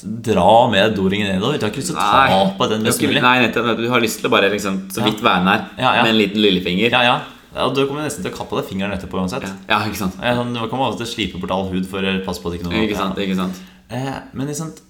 [0.04, 1.58] dra med doringen nedover.
[1.58, 3.22] Du har ikke lyst til å ta på den Du har mest ikke- mulig.
[3.22, 3.76] Nei, nettopp.
[3.76, 5.04] Du har lyst til å bare liksom så Ja.
[5.04, 6.02] vidt være nær Ja, ja.
[6.02, 6.90] med en liten lillefinger.
[6.90, 7.20] Ja, ja.
[7.54, 9.46] Ja du kommer nesten til å kappe deg fingeren etterpå uansett.
[9.70, 10.18] Ja, ikke sant?
[10.20, 12.50] Eh, Sånn, du kommer alltid til å slipe bort all hud for å passe på
[12.50, 13.62] at ikke noe Ikke sant, ikke sant?
[13.94, 14.82] Eh, men ikke sant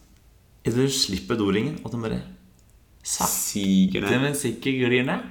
[0.64, 2.22] Idet du slipper doringen, og den bare
[3.04, 5.26] sakte, men sikkert glir ned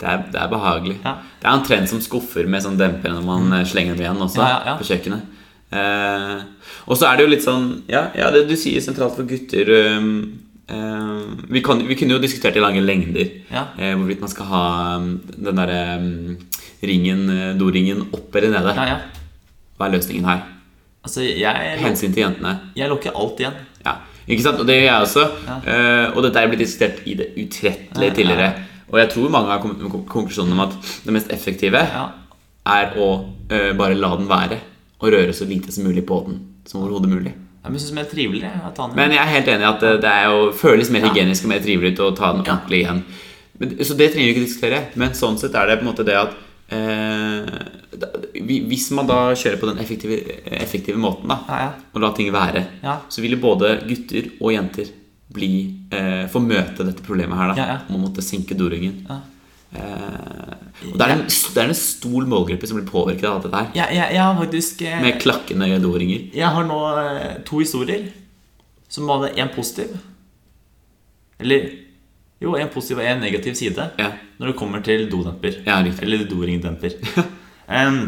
[0.00, 0.98] Det er, det er behagelig.
[1.00, 1.14] Ja.
[1.40, 3.62] Det er omtrent som skuffer med sånn demper når man mm.
[3.70, 5.30] slenger dem igjen også Ja, ja, på kjøkkenet.
[5.74, 6.42] Eh,
[6.84, 9.70] og så er det jo litt sånn Ja, ja det du sier sentralt for gutter
[9.74, 10.10] øhm,
[10.66, 13.66] vi, kan, vi kunne jo diskutert i lange lengder Ja.
[13.78, 14.62] eh, hvorvidt man skal ha
[14.98, 15.80] den derre
[16.82, 18.74] ringen, eh, doringen opp eller nede.
[18.76, 18.98] Ja, ja.
[19.78, 20.42] Hva er løsningen her?
[21.04, 22.54] Altså, jeg, Hensyn til jentene.
[22.76, 23.56] jeg lukker alt igjen.
[23.84, 23.96] Ja,
[24.26, 24.60] ikke sant?
[24.60, 25.24] Og det gjør jeg også.
[25.46, 25.56] Ja.
[25.68, 28.52] Uh, og dette er blitt diskutert i det utrettelige Ja, tidligere.
[28.88, 33.08] Og jeg tror mange har kommet med konklusjonen om at det mest effektive er å
[33.52, 34.60] uh, bare la den være.
[35.00, 36.40] Og røre så lite som mulig på den.
[36.64, 37.34] Som overhodet mulig.
[37.64, 39.80] Jeg synes det er trivelig å ta den Men jeg er helt enig i at
[39.80, 43.04] det, det er jo, føles mer hygienisk og mer trivelig å ta den ordentlig igjen.
[43.58, 44.80] Men, så det trenger vi ikke diskutere.
[45.00, 46.34] Men sånn sett er det på en måte det at
[46.74, 47.46] eh,
[47.96, 50.18] da- Hvis man da kjører på den effektive,
[50.60, 51.72] effektive måten, da Ja, ja.
[51.94, 52.98] og la ting være, Ja.
[53.08, 54.90] så vil jo både gutter og jenter
[55.34, 55.52] bli,
[55.90, 57.54] eh, få møte dette problemet her.
[57.54, 57.78] da Ja, ja.
[57.88, 59.06] Om å måtte senke doringen.
[59.74, 63.46] Eh, og det er, en, det er en stor målgruppe som blir påvirket av alt
[63.46, 63.70] dette her.
[63.78, 66.26] Jeg, jeg, jeg har faktisk eh, Med klakkende doringer.
[66.36, 68.10] Jeg har nå eh, to historier
[68.94, 69.96] som hadde en positiv
[71.42, 71.70] Eller
[72.44, 74.10] Jo, en positiv og en negativ side Ja.
[74.38, 75.62] når det kommer til dodemper.
[75.64, 75.78] Ja.
[76.02, 76.98] Eller doringdemper.
[77.86, 78.00] um,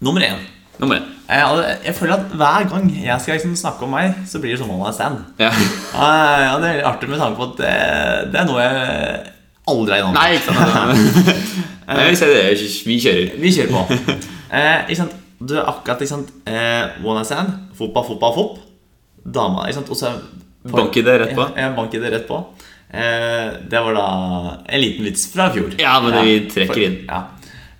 [0.00, 0.44] nummer én.
[0.78, 1.08] Nummer én.
[1.26, 4.60] Jeg, jeg føler at hver gang jeg skal liksom snakke om meg, så blir det
[4.60, 5.16] som one night stand.
[5.40, 5.50] Ja.
[5.96, 6.10] Ja,
[6.44, 7.72] ja, det er artig med tanke på at det,
[8.30, 9.32] det er noe jeg
[9.66, 10.14] aldri er innom.
[10.14, 11.36] Nei, ikke sant.
[11.86, 12.66] Nei, vi, det.
[12.86, 13.32] vi kjører.
[13.42, 14.16] Vi kjører på.
[14.50, 15.14] Eh, ikke sant?
[15.38, 16.32] Du er akkurat ikke sant?
[16.48, 18.56] Eh, one night stand, fotball, fotball, fopp.
[19.26, 19.90] Dama, ikke sant?
[19.94, 20.14] Og så
[20.66, 21.44] Bank i det rett på.
[21.54, 22.40] Ja, bank i det rett på.
[22.90, 24.06] Eh, det var da
[24.66, 25.74] en liten vits fra i fjor.
[25.78, 26.96] Ja, men det vi trekker for- inn.
[27.06, 27.20] Ja.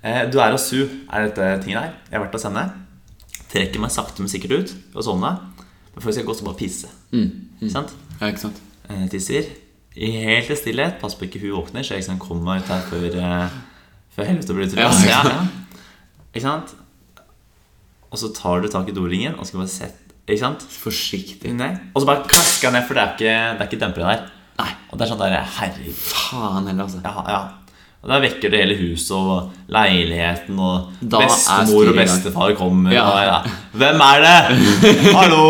[0.07, 1.95] Eh, du er hos Su, er dette tingen her.
[2.11, 2.63] Jeg har vært hos henne.
[3.51, 5.41] Trekker meg sakte, men sikkert ut og sovner.
[5.95, 6.91] Men før jeg skal gå, så bare pisse.
[7.17, 7.91] Ikke sant?
[8.21, 8.63] Ja, ikke sant.
[8.91, 9.49] eh, tisser
[9.97, 10.99] i helt i stillhet.
[11.01, 13.55] Pass på ikke hun våkner, så jeg ikke kommer ut her før, eh,
[14.15, 15.23] før helvete blir til Ja, Ja.
[16.35, 16.75] Ikke sant?
[18.13, 20.63] Og så tar du tak i doringen og skal bare sette Ikke sant?
[20.63, 21.53] Forsiktig.
[21.55, 21.71] Nei.
[21.95, 24.25] Og så bare klasker jeg ned, for det er ikke, det er ikke dempere der.
[24.59, 24.73] Nei.
[24.91, 25.95] Og det er sånn der Herregud.
[25.95, 27.01] Faen heller, altså.
[27.05, 27.41] Ja, ja.
[28.03, 32.93] Og da vekker det hele huset og leiligheten, og Da er bestemor og bestefar kommer.
[32.93, 33.07] Ja.
[33.07, 33.39] Og, ja.
[33.73, 34.37] Hvem er det?
[35.19, 35.47] Hallo!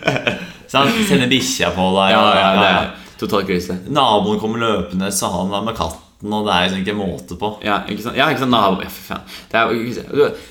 [0.70, 2.14] Sender bikkja på deg.
[2.14, 2.82] Ja, ja, ja,
[3.20, 3.76] totalt krise.
[3.92, 7.52] Naboen kommer løpende, så han er med katten, og det er liksom ikke måte på.
[7.64, 8.16] Ja, ikke sant?
[8.18, 8.54] Ja, ikke sant?
[8.54, 8.80] Nabo...
[8.84, 9.26] Ja, for faen.
[9.50, 10.46] Det er ikke sant?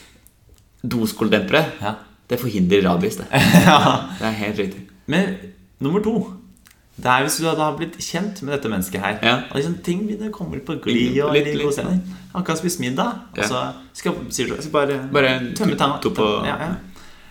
[0.90, 1.96] Doskoledempere, Ja.
[2.30, 3.26] det forhindrer rabies, det.
[3.68, 3.80] ja.
[4.20, 4.84] Det er helt riktig.
[5.08, 5.34] Men
[5.82, 6.14] nummer to
[7.00, 9.20] Det er hvis du hadde ha blitt kjent med dette mennesket her.
[9.24, 9.34] Ja.
[9.50, 11.74] Og liksom, ting begynner å komme på glid og litt- litt litt.
[11.78, 12.02] stemning.
[12.36, 13.62] Akkurat spist middag, og så
[13.96, 16.00] skal, sier du jeg skal bare, Bare tømme tanna.
[16.46, 16.76] Ja, ja.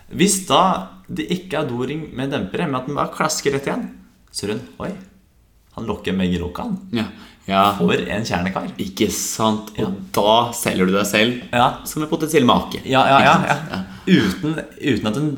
[0.09, 0.61] Hvis da
[1.07, 3.85] det ikke er doring med dempere, men at den bare klasker rett igjen,
[4.33, 4.89] så er hun Oi,
[5.75, 6.77] han lokker meg i lokka, han.
[6.91, 7.03] Ja.
[7.47, 7.63] ja.
[7.77, 8.69] For en kjernekar.
[8.81, 9.69] Ikke sant?
[9.79, 11.69] Og da selger du deg selv Ja.
[11.85, 12.81] som en potensiell make.
[12.85, 13.79] Ja, ja, ja, ja.
[14.09, 15.29] Uten, uten at hun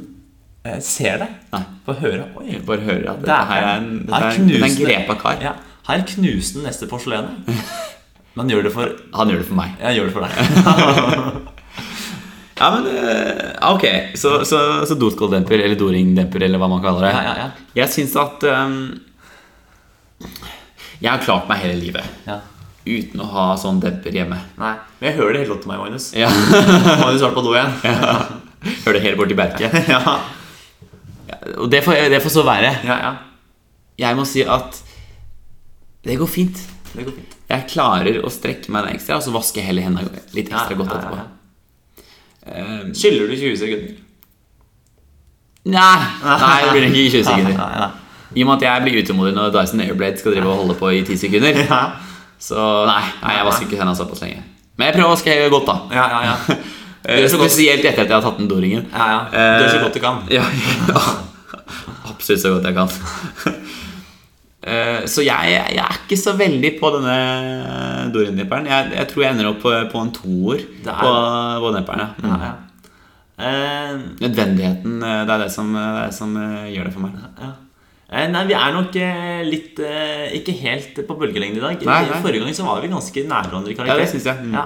[0.65, 1.27] eh, ser det.
[1.53, 1.61] Nei.
[1.85, 4.41] Bare høre Oi, bare høre at Det dette er- her er en, dette her er,
[4.41, 5.37] en- er en grepa kar.
[5.41, 5.53] Ja,
[5.87, 7.47] her knuser den neste porselenet.
[7.47, 9.73] Men han gjør det for Han gjør det for meg.
[9.81, 11.47] Jeg gjør det for deg.
[12.61, 17.13] Ja, men eh, Ok, så, så, så doskåldemper eller doringdemper eller hva man kaller det.
[17.15, 17.47] Ja, ja, ja.
[17.79, 18.75] Jeg syns at ehm,
[21.01, 22.39] Jeg har klart meg hele livet Ja.
[22.85, 24.37] uten å ha sånn demper hjemme.
[24.57, 26.11] Nei, men jeg hører det hele til meg, Magnus.
[26.17, 26.29] Ja.
[27.01, 27.73] Magnus var på do igjen.
[28.85, 29.73] Hører det helt borti berket.
[31.31, 32.71] Ja, Og det får, det får så være.
[32.85, 33.11] ja, ja.
[34.01, 34.79] Jeg må si at
[36.03, 36.57] det går fint.
[36.95, 37.35] Det går fint.
[37.51, 40.73] Jeg klarer å strekke meg en ekstra, og så vasker jeg heller hendene litt ekstra
[40.73, 41.17] Ja, godt ja, ja, etterpå.
[41.21, 42.93] ja.
[42.97, 43.99] Skylder du 20 sekunder?
[45.71, 47.57] nei, nei, det blir ikke 20 sekunder.
[47.59, 47.89] Nei, nei.
[48.35, 50.91] I og med at jeg blir utålmodig når Dyson Airblade skal drive og holde på
[50.95, 51.57] i 10 sekunder.
[51.67, 51.81] Ja,
[52.41, 52.55] Så
[52.87, 54.43] nei, nei jeg vasker ikke hendene såpass lenge.
[54.77, 55.75] Men jeg prøver å vaske godt, da.
[55.97, 56.21] ja, ja.
[56.31, 56.55] ja.
[57.01, 57.49] Det er så godt.
[57.51, 58.83] Spesielt etter at jeg har tatt den doringen.
[58.93, 59.19] ja, ja.
[59.57, 60.19] Du gjør så godt du kan.
[60.37, 60.43] Ja,
[62.11, 62.89] Absolutt så godt jeg kan.
[64.61, 67.15] Eh, Så jeg, jeg er ikke så veldig på denne
[68.13, 68.67] doringnipperen.
[68.69, 71.13] Jeg, jeg tror jeg ender opp på, på en toer er- på,
[71.63, 72.03] på nipperen.
[72.21, 72.27] Ja.
[72.29, 72.51] Ja, ja.
[73.41, 77.07] Eh, Nødvendigheten, eh, det er det som, det er det som eh, gjør det for
[77.07, 77.17] meg.
[77.41, 77.49] ja.
[78.11, 81.85] Eh, Nei, vi er nok eh, litt eh, Ikke helt på bølgelengde i dag.
[81.87, 82.17] Nei, nei.
[82.23, 84.47] Forrige gang så var vi ganske nær hverandre i Ja, det synes jeg.
[84.49, 84.57] Mm.
[84.57, 84.65] Ja.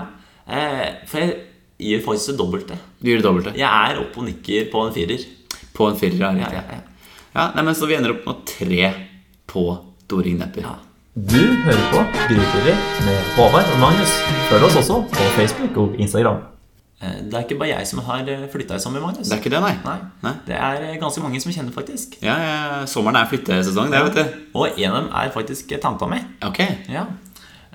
[0.49, 1.36] Eh, For jeg
[1.77, 2.79] gir faktisk det dobbelte.
[3.01, 3.53] Du gir det dobbelte.
[3.60, 5.27] Jeg er oppe og nikker på en firer.
[5.77, 6.17] På en firer.
[6.23, 6.81] Ja, Ja, ja, ja.
[7.36, 8.91] Ja, nei, men Så vi ender opp med tre
[9.51, 9.67] på
[10.10, 10.65] doringnepper.
[10.65, 10.75] Ja.
[11.15, 12.73] Du hører på Grytidlig
[13.05, 14.17] med Håvard og Magnus.
[14.49, 16.41] Følg oss også på Facebook og Instagram.
[17.01, 19.01] Eh, Det er ikke bare jeg som har flytta i sommer.
[19.03, 19.27] Magnus.
[19.29, 19.73] Det er ikke det, nei.
[19.86, 19.97] Nei.
[20.23, 20.34] Nei.
[20.47, 22.17] Det er eh, ganske mange som kjenner, faktisk.
[22.23, 24.41] Ja, ja, Sommeren er flyttesesong, det, vet du.
[24.55, 26.21] Og en av dem er faktisk tanta mi.
[26.47, 26.60] Ok.
[26.89, 27.05] Ja.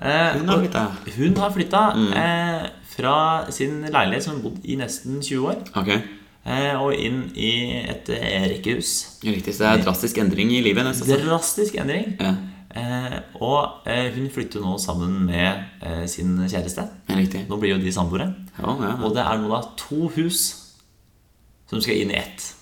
[0.01, 0.85] Eh, Hun har flytta.
[1.17, 1.83] Hun har flytta
[2.17, 3.15] eh, fra
[3.53, 5.91] sin leilighet, som hun har bodd i nesten 20 år, Ok,
[6.45, 7.51] eh, og inn i
[7.85, 9.19] et eh, rekkehus.
[9.23, 11.05] Riktig, så det er drastisk endring i livet altså.
[11.21, 12.15] Drastisk endring.
[12.19, 12.47] Ja, Eh,
[13.41, 16.85] og eh, hun flytter nå sammen med eh, sin kjæreste.
[17.09, 17.45] riktig.
[17.49, 18.29] Nå blir jo de samboere.
[18.57, 20.41] Ja, ja, Og det er nå da to hus
[21.71, 22.53] som skal inn i ett.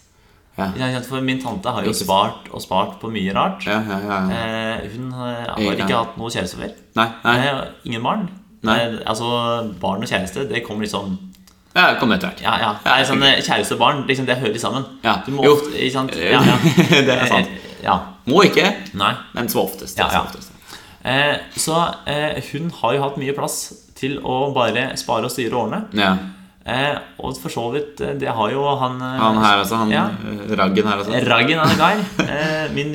[0.58, 0.72] ja.
[1.08, 3.66] For min tante har jo spart og spart på mye rart.
[3.66, 4.42] ja, ja, ja, ja.
[4.82, 6.74] Eh, hun eh, har ikke hatt noe kjæreste før.
[7.00, 7.38] Nei, nei.
[7.48, 8.28] Eh, ingen barn.
[8.64, 8.80] Nei.
[8.84, 9.30] Eh, altså
[9.80, 11.18] Barn og kjæreste, det kommer liksom
[11.76, 12.42] Ja, det kommer etter hvert.
[12.44, 12.74] Ja, ja.
[12.84, 14.84] Nei, sånn, eh, kjæreste og barn, liksom, det hører sammen.
[15.06, 15.20] Ja.
[15.26, 15.54] Du må Jo.
[15.70, 16.16] ikke sant?
[16.34, 16.58] Ja, ja.
[16.90, 17.48] Det er sant.
[17.84, 18.00] Ja.
[18.30, 19.14] Må ikke, Nei.
[19.36, 19.98] men som oftest.
[20.00, 20.24] Ja, ja.
[20.24, 20.56] som oftest.
[21.02, 21.78] Eh, så
[22.10, 23.62] eh, hun har jo hatt mye plass
[24.00, 25.86] til å bare spare og styre årene.
[25.98, 26.14] Ja.
[26.70, 29.80] Eh, og for så vidt, eh, det har jo han eh, Han her altså?
[29.82, 30.04] han Ja.
[30.12, 31.22] eh, Raggen her altså?
[31.30, 31.96] Raggen Anagai,
[32.36, 32.94] eh, min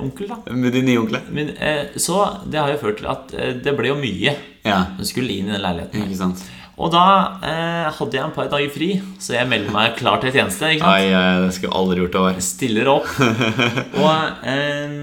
[0.00, 0.38] onkel, da.
[0.48, 1.20] De nye onkel?
[1.58, 5.34] Eh, så det har jo ført til at det ble jo mye Ja, hun skulle
[5.34, 6.06] inn i den leiligheten.
[6.08, 6.42] ikke sant.
[6.82, 7.02] Og da
[7.44, 8.88] eh, hadde jeg en par dager fri,
[9.20, 10.70] så jeg melder meg klar til tjeneste.
[10.72, 10.96] ikke sant?
[10.96, 12.40] Ai, ai, det skulle aldri gjort det var.
[12.46, 13.10] Stiller opp.
[14.02, 14.96] Og eh,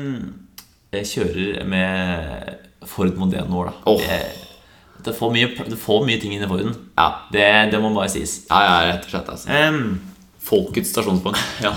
[0.97, 2.55] jeg kjører med
[2.89, 3.91] Ford Mondeo år, da.
[3.93, 4.01] Åh.
[4.01, 4.48] Det,
[5.05, 6.75] det, får mye, det får mye ting inn i forhuden.
[6.97, 7.09] Ja.
[7.33, 8.41] Det, det må bare sies.
[8.49, 9.29] Ja, ja, rett og slett.
[9.35, 9.99] altså Um,
[10.49, 11.39] Folkets stasjonspunkt.
[11.65, 11.73] ja.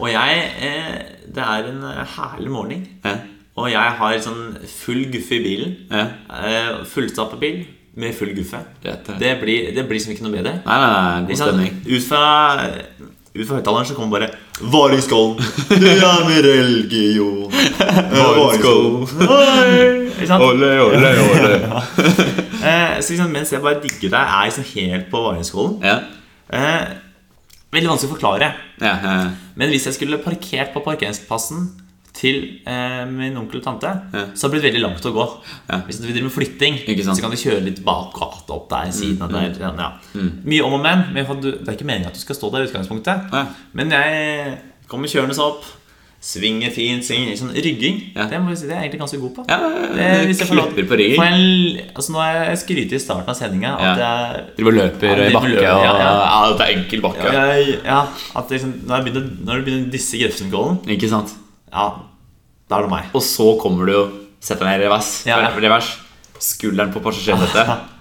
[0.00, 0.94] Og jeg eh,
[1.34, 2.86] Det er en eh, herlig morgen.
[3.04, 3.16] Ja.
[3.56, 5.76] Og jeg har sånn full guffe i bilen.
[5.92, 6.06] Ja.
[6.28, 7.62] Eh, Fullstappet bil
[7.96, 8.60] med full guffe.
[8.84, 9.20] Rett og.
[9.20, 10.58] Det blir, det blir som ikke noe bedre.
[10.66, 11.78] Nei, nei, nei, god stemning.
[11.86, 12.24] Ut fra,
[13.36, 15.36] ut fra høyttaleren så kommer bare Varingskollen,
[15.82, 17.52] det er med religion.
[20.16, 20.40] Ikke sant?
[20.40, 22.44] Ole, ole, ole.
[22.66, 25.80] Eh, så liksom, mens jeg bare digger deg, er liksom helt på Varingskollen.
[25.86, 25.96] Ja.
[26.50, 26.94] Eh,
[27.74, 28.52] veldig vanskelig å forklare.
[28.82, 29.16] Ja, ja,
[29.56, 31.68] Men hvis jeg skulle parkert på parkeringsplassen
[32.16, 35.26] til eh, min onkel og tante, så hadde det blitt veldig langt å gå.
[35.68, 35.80] Ja.
[35.88, 36.78] Hvis du driver med flytting.
[36.86, 38.92] Mm, så kan du kjøre litt bak gata opp der.
[38.96, 39.90] siden av der, ja.
[40.16, 41.10] Mye om og men.
[41.12, 43.34] men det er ikke meningen at du skal stå der i utgangspunktet.
[43.76, 44.56] Men jeg
[44.88, 45.66] kommer kjørende opp.
[46.26, 47.04] Svinger fint.
[47.06, 48.24] svinger sånn Rygging Ja.
[48.26, 49.42] det, må jeg si, det er jeg egentlig ganske god på.
[49.48, 49.58] ja.
[49.94, 51.20] Det, hvis jeg får lov- på ryggen.
[51.20, 54.78] får en- altså Nå har jeg skrytt i starten av sendinga at jeg Driver og
[54.80, 56.10] løper i bakke løper, og ja, ja.
[56.26, 57.32] Ja, det er enkel bakke.
[57.32, 58.00] ja, jeg, ja,
[58.36, 61.30] at liksom, når, jeg begynner, når du begynner disse Grefsenkollen, Ikke sant?
[61.72, 61.86] ja,
[62.68, 63.04] da er det meg.
[63.14, 64.10] Og så kommer du og
[64.40, 65.12] setter deg ned i revers.
[65.26, 65.50] Ja, ja.
[65.54, 65.92] revers.
[66.42, 67.70] Skulderen på passasjersettet.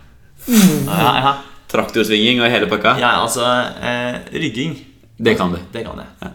[0.47, 1.35] Ja, ja,
[1.71, 2.97] Traktorsvinging og hele pakka.
[2.99, 3.41] ja altså
[3.81, 4.75] eh, Rygging,
[5.17, 5.57] Det kan du.
[5.73, 6.31] det kan jeg.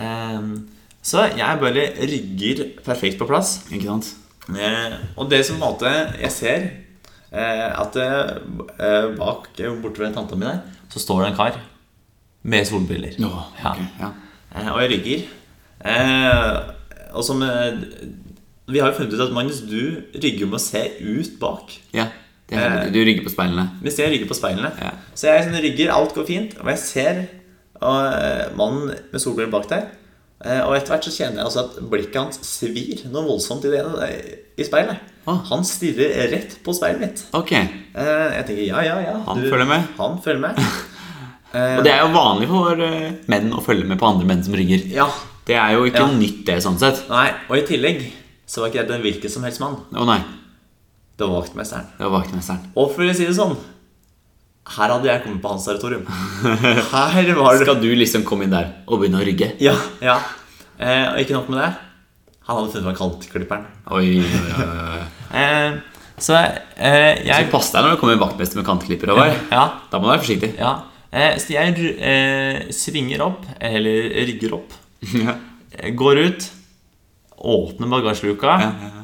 [0.00, 0.68] Ehm,
[1.02, 3.56] så jeg bare rygger perfekt på plass.
[3.72, 4.12] Ikke sant?
[4.54, 6.64] Eh, og det som på en måte jeg ser
[7.30, 10.58] eh, At eh, bak borte ved tanta mi der
[10.90, 11.60] Så står det en kar
[12.42, 13.14] med solbriller.
[13.22, 13.72] Å, Ja.
[14.00, 14.08] ja.
[14.56, 15.22] Eh, og jeg rygger.
[15.86, 16.56] Eh,
[17.14, 17.78] og som eh,
[18.66, 21.78] Vi har jo funnet ut at Magnus, du rygger med å se ut bak.
[21.94, 22.08] ja.
[22.52, 23.62] Det du rygger på speilene.
[23.80, 24.68] Mens jeg rygger på speilene.
[24.76, 24.90] Ja.
[25.16, 26.58] Så jeg sånn, rygger, alt går fint.
[26.60, 29.86] Og jeg ser eh, mannen med solbriller bak der.
[30.44, 33.70] Eh, og etter hvert så kjenner jeg også at blikket hans svir noe voldsomt i,
[33.70, 33.82] det,
[34.58, 34.98] i speilet.
[35.30, 35.38] Ah.
[35.52, 37.20] Han stirrer rett på speilet mitt.
[37.38, 37.52] Ok.
[37.52, 39.14] Eh, jeg tenker ja, ja, ja.
[39.28, 39.92] Han følger med.
[40.00, 40.62] Han følger med.
[41.52, 42.78] Eh, Og det er jo vanlig for
[43.28, 44.86] menn å følge med på andre menn som rygger.
[44.88, 45.04] ja.
[45.44, 46.12] Det er jo ikke Ja.
[46.16, 47.02] nytt, det, sånn sett.
[47.10, 47.98] Nei, og i tillegg
[48.48, 49.74] så var ikke jeg en hvilken som helst mann.
[49.92, 50.16] Å nei.
[51.18, 51.90] Det var vaktmesteren.
[51.98, 52.70] Det var vaktmesteren.
[52.72, 53.52] Og for å si det sånn
[54.62, 56.04] Her hadde jeg kommet på hans territorium.
[56.06, 59.48] Her var det Skal du liksom komme inn der og begynne å rygge?
[59.62, 60.18] Ja, ja.
[60.78, 61.70] Eh, og ikke nok med det.
[62.46, 63.66] Han hadde funnet fram kantklipperen.
[63.90, 65.02] Oi, oi, oi.
[65.38, 65.74] Eh,
[66.22, 69.34] så eh, Så jeg pass deg når det kommer en vaktmester med kantklipper over.
[69.50, 69.64] Ja.
[69.90, 70.52] Da må du være forsiktig.
[70.60, 70.72] ja.
[71.12, 74.72] Eh, så jeg eh, svinger opp, eller rygger opp,
[75.12, 75.34] Ja.
[75.76, 76.46] eh, går ut,
[77.36, 79.02] åpner bagasjeluka, Ja, ja,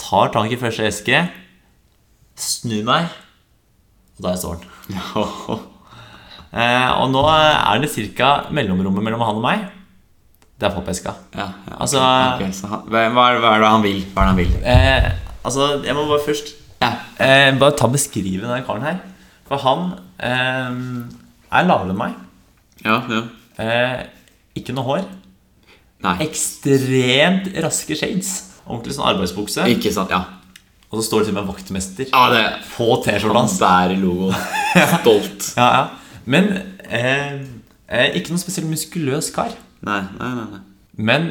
[0.00, 1.20] tar tak i første eske,
[2.40, 3.06] snur meg,
[4.20, 4.96] og der står den.
[4.96, 5.58] ja.
[6.50, 8.30] Eh, og nå er det ca.
[8.50, 9.60] mellomrommet mellom han og meg.
[10.60, 11.12] Det er poppeska.
[11.32, 12.00] Ja, ja, Altså-
[12.34, 14.00] okay, så han, hva, er hva er det han vil?
[14.12, 14.56] Hva er det han vil?
[14.64, 15.10] Eh,
[15.44, 16.50] altså, jeg må bare først
[16.82, 16.90] Ja.
[17.18, 18.98] eh, Bare ta beskrive denne karen her.
[19.48, 22.14] For han eh, er lavere enn meg.
[22.84, 23.22] Ja, ja.
[23.62, 24.04] Eh,
[24.56, 25.04] ikke noe hår.
[26.02, 26.16] Nei.
[26.26, 28.34] Ekstremt raske shades.
[28.66, 29.64] Ordentlig sånn arbeidsbukse.
[29.70, 30.10] Ikke sant?
[30.10, 30.24] Ja.
[30.90, 33.58] Og så står det til og med vaktmester ja det, på T-skjorta han hans.
[33.62, 34.34] bærer logoen.
[35.00, 35.52] Stolt.
[35.54, 35.84] Ja, ja.
[36.30, 36.48] Men
[36.90, 37.36] eh,
[37.86, 39.54] eh, ikke noen spesielt muskuløs kar.
[39.86, 40.46] Nei, nei, nei.
[40.56, 40.60] nei.
[41.10, 41.28] Men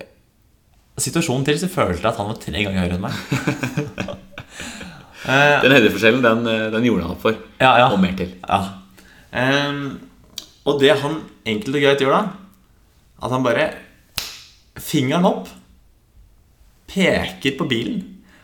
[0.00, 0.06] eh,
[1.04, 4.16] situasjonen til så følte jeg at han var tre ganger høyere enn meg.
[5.22, 7.36] Eh, Den høydeforskjellen, den, eh, den gjorde han opp for.
[7.62, 7.90] ja, ja.
[7.92, 8.32] Og mer til.
[8.48, 8.62] Ja.
[9.32, 9.82] Eh,
[10.64, 11.20] og det han
[11.52, 12.22] enkelt og greit gjør da,
[13.22, 13.68] at han bare
[14.80, 15.50] Fingeren opp,
[16.88, 17.98] peker på bilen.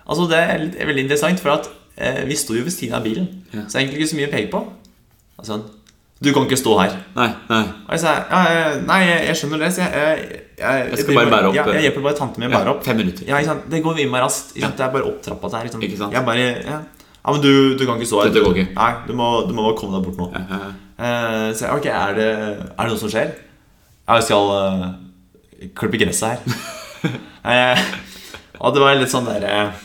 [0.09, 3.05] Altså Det er litt, veldig interessant, for at eh, vi sto jo ved siden av
[3.05, 3.29] bilen.
[3.53, 3.67] Ja.
[3.67, 4.63] Så det er egentlig ikke så mye å peke på.
[5.39, 5.59] Altså,
[6.19, 6.95] Du kan ikke stå her.
[7.15, 7.63] Nei, nei.
[7.87, 9.73] Og jeg sa ja, nei, jeg, jeg skjønner det.
[9.77, 12.43] Så jeg, jeg, jeg, Jeg skal bare bære opp, Ja, eh, jeg hjelper bare tante
[12.43, 12.81] mi å bære opp.
[12.87, 13.29] fem minutter.
[13.29, 13.59] Ja?
[13.71, 14.57] Det går innmari raskt.
[14.57, 14.79] Ikke sant?
[14.81, 15.69] Det er bare opp trappa der.
[15.69, 15.85] Liksom.
[15.87, 16.17] Ikke sant?
[16.17, 16.81] Jeg bare, ja.
[17.21, 18.33] ja, men du, du kan ikke stå her.
[18.33, 18.75] Dette går ikke.
[18.81, 20.31] Nei, du må, du må bare komme deg bort nå.
[20.35, 20.75] Ja, ja, ja.
[20.99, 22.31] Eh, så ok, er det,
[22.73, 23.31] er det noe som skjer?
[24.09, 24.89] Ja, jeg skal uh,
[25.79, 26.43] klippe gresset her.
[27.49, 27.79] Eh,
[28.59, 29.77] og det var litt sånn der eh,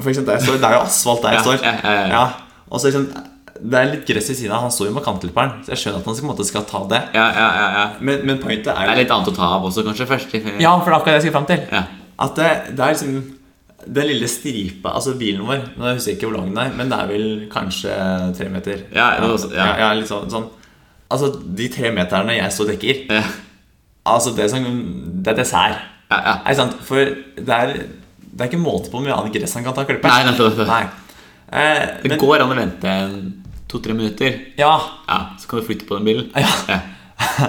[0.00, 1.64] For eksempel der jeg står, det er jo asfalt der jeg Ja, står.
[1.64, 2.24] ja, ja, ja.
[2.70, 3.06] og så liksom,
[3.72, 5.52] det er litt gress i siden av Han står jo med kantløperen.
[5.64, 6.98] så jeg skjønner at han skal, måte skal ta det.
[7.14, 7.84] ja, ja, ja, ja.
[8.00, 10.34] Men, men pointet Det er er litt annet å ta av også, kanskje, først.
[10.60, 11.64] Ja, for det er akkurat det jeg skal fram til.
[11.72, 11.82] Ja.
[12.26, 13.32] At det, det er liksom
[13.86, 16.88] den lille stripa, altså bilen vår Nå husker jeg ikke hvor lang den er, men
[16.90, 17.96] det er vel kanskje
[18.36, 18.80] tre meter.
[18.92, 20.48] Ja, ja, litt sånn, sånn.
[21.08, 23.22] Altså, de tre meterne jeg står og dekker Ja,
[24.06, 24.66] Altså, det er, sånn,
[25.22, 25.78] det er dessert.
[26.10, 26.34] ja, ja.
[26.44, 26.74] Er det sant?
[26.86, 27.72] For det er,
[28.36, 30.08] det er ikke måte på hvor mye annet gress han kan ta klippe.
[30.08, 30.82] Nei, nei, Nei.
[31.48, 34.40] Eh, Det men, går an å vente en to-tre minutter.
[34.58, 34.74] ja.
[35.08, 36.30] Ja, Så kan du flytte på den bilen.
[36.36, 36.50] Ja.
[36.68, 36.80] Ja.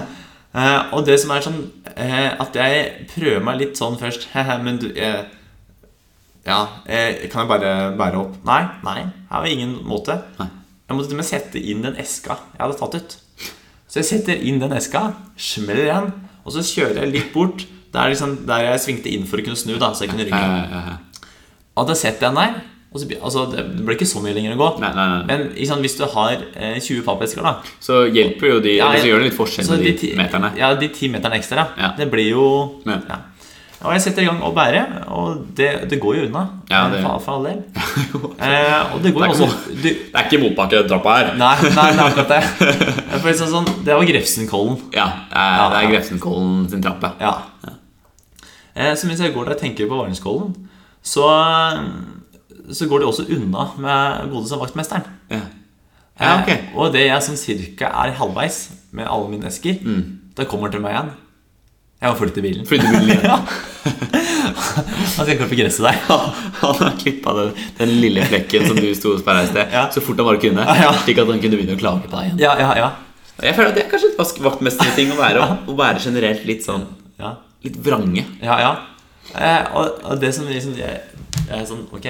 [0.58, 1.58] Eh, og det som er sånn
[1.92, 4.24] eh, At jeg prøver meg litt sånn først
[4.64, 5.26] Men du eh,
[6.48, 8.38] Ja, eh, kan jeg bare bære opp?
[8.48, 10.16] Nei, nei, her var ingen måte.
[10.40, 13.16] Jeg måtte til og med sette inn den eska jeg hadde tatt ut.
[13.92, 15.02] Så jeg setter inn den eska,
[15.36, 16.08] smeller igjen,
[16.40, 17.66] og så kjører jeg litt bort.
[17.92, 20.40] Der, liksom, der jeg svingte inn for å kunne snu, da, så jeg kunne rygge.
[20.40, 20.98] Ja, ja.
[21.78, 22.58] Og da setter jeg den der.
[22.98, 24.68] Så, altså, det det blir ikke så mye lenger å gå.
[24.80, 25.24] Nei, nei, nei.
[25.28, 29.02] Men liksom, hvis du har eh, 20 pappesker, da Så hjelper jo de Ja, Eller
[29.04, 30.52] så gjør det litt forskjell med de ti- meterne.
[30.56, 31.66] Ja, de ti meterne ekstra.
[31.76, 31.90] Ja.
[31.98, 32.46] Det blir jo
[32.88, 33.18] Ja.
[33.78, 34.80] Og jeg setter i gang å bære,
[35.14, 36.40] og det, det går jo unna.
[36.70, 37.60] Ja, eh, det- for, for all del.
[38.48, 41.30] eh, og det går Det er jo også du, Det er ikke motbakke trappa her.
[41.38, 42.42] Nei, nei, det er akkurat det.
[43.20, 44.80] For liksom sånn, det var Grefsenkollen.
[44.96, 47.12] Ja, det er, det er Grefsenkollen sin trappe.
[47.22, 47.36] Ja.
[48.78, 50.52] Eh, så mens jeg går der og tenker på Varneskollen,
[51.02, 51.26] så,
[52.70, 55.06] så går de også unna med godeste vaktmesteren.
[55.32, 55.40] Ja,
[56.22, 56.52] ja ok.
[56.54, 59.80] Eh, og det jeg som cirka er halvveis med alle mine esker,
[60.38, 61.10] da kommer han til meg igjen.
[61.98, 62.66] Jeg må flytte bilen.
[62.68, 63.24] Flytte bilen igjen.
[63.32, 63.38] ja.
[65.18, 65.96] Han skal klippe gresset der.
[66.60, 67.50] Han har klippa den,
[67.80, 69.88] den lille flekken som du sto og sperra i sted, Ja.
[69.90, 70.62] så fort han bare kunne.
[70.78, 70.92] Ja.
[71.02, 72.38] Slik at han kunne begynne å klage på deg igjen.
[72.44, 72.88] Ja, ja, ja.
[73.42, 75.44] Jeg føler at Det er kanskje et vaktmesterting å være.
[75.70, 76.86] Å være generelt litt sånn
[77.18, 77.34] ja.
[77.64, 78.24] Litt vrange.
[78.42, 78.72] Ja, ja.
[79.34, 81.00] Eh, og, og det som liksom jeg,
[81.48, 82.06] jeg er sånn Ok,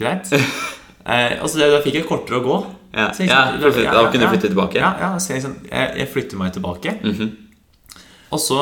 [0.00, 0.30] greit.
[0.32, 2.56] Eh, altså, det- Da fikk jeg kortere å gå.
[2.94, 4.74] Ja, Så jeg- ja, da kunne du flytte tilbake.
[4.76, 6.92] Ja, ja så jeg, liksom, jeg, jeg flytter meg tilbake.
[7.02, 7.30] Mhm.
[8.32, 8.58] Og så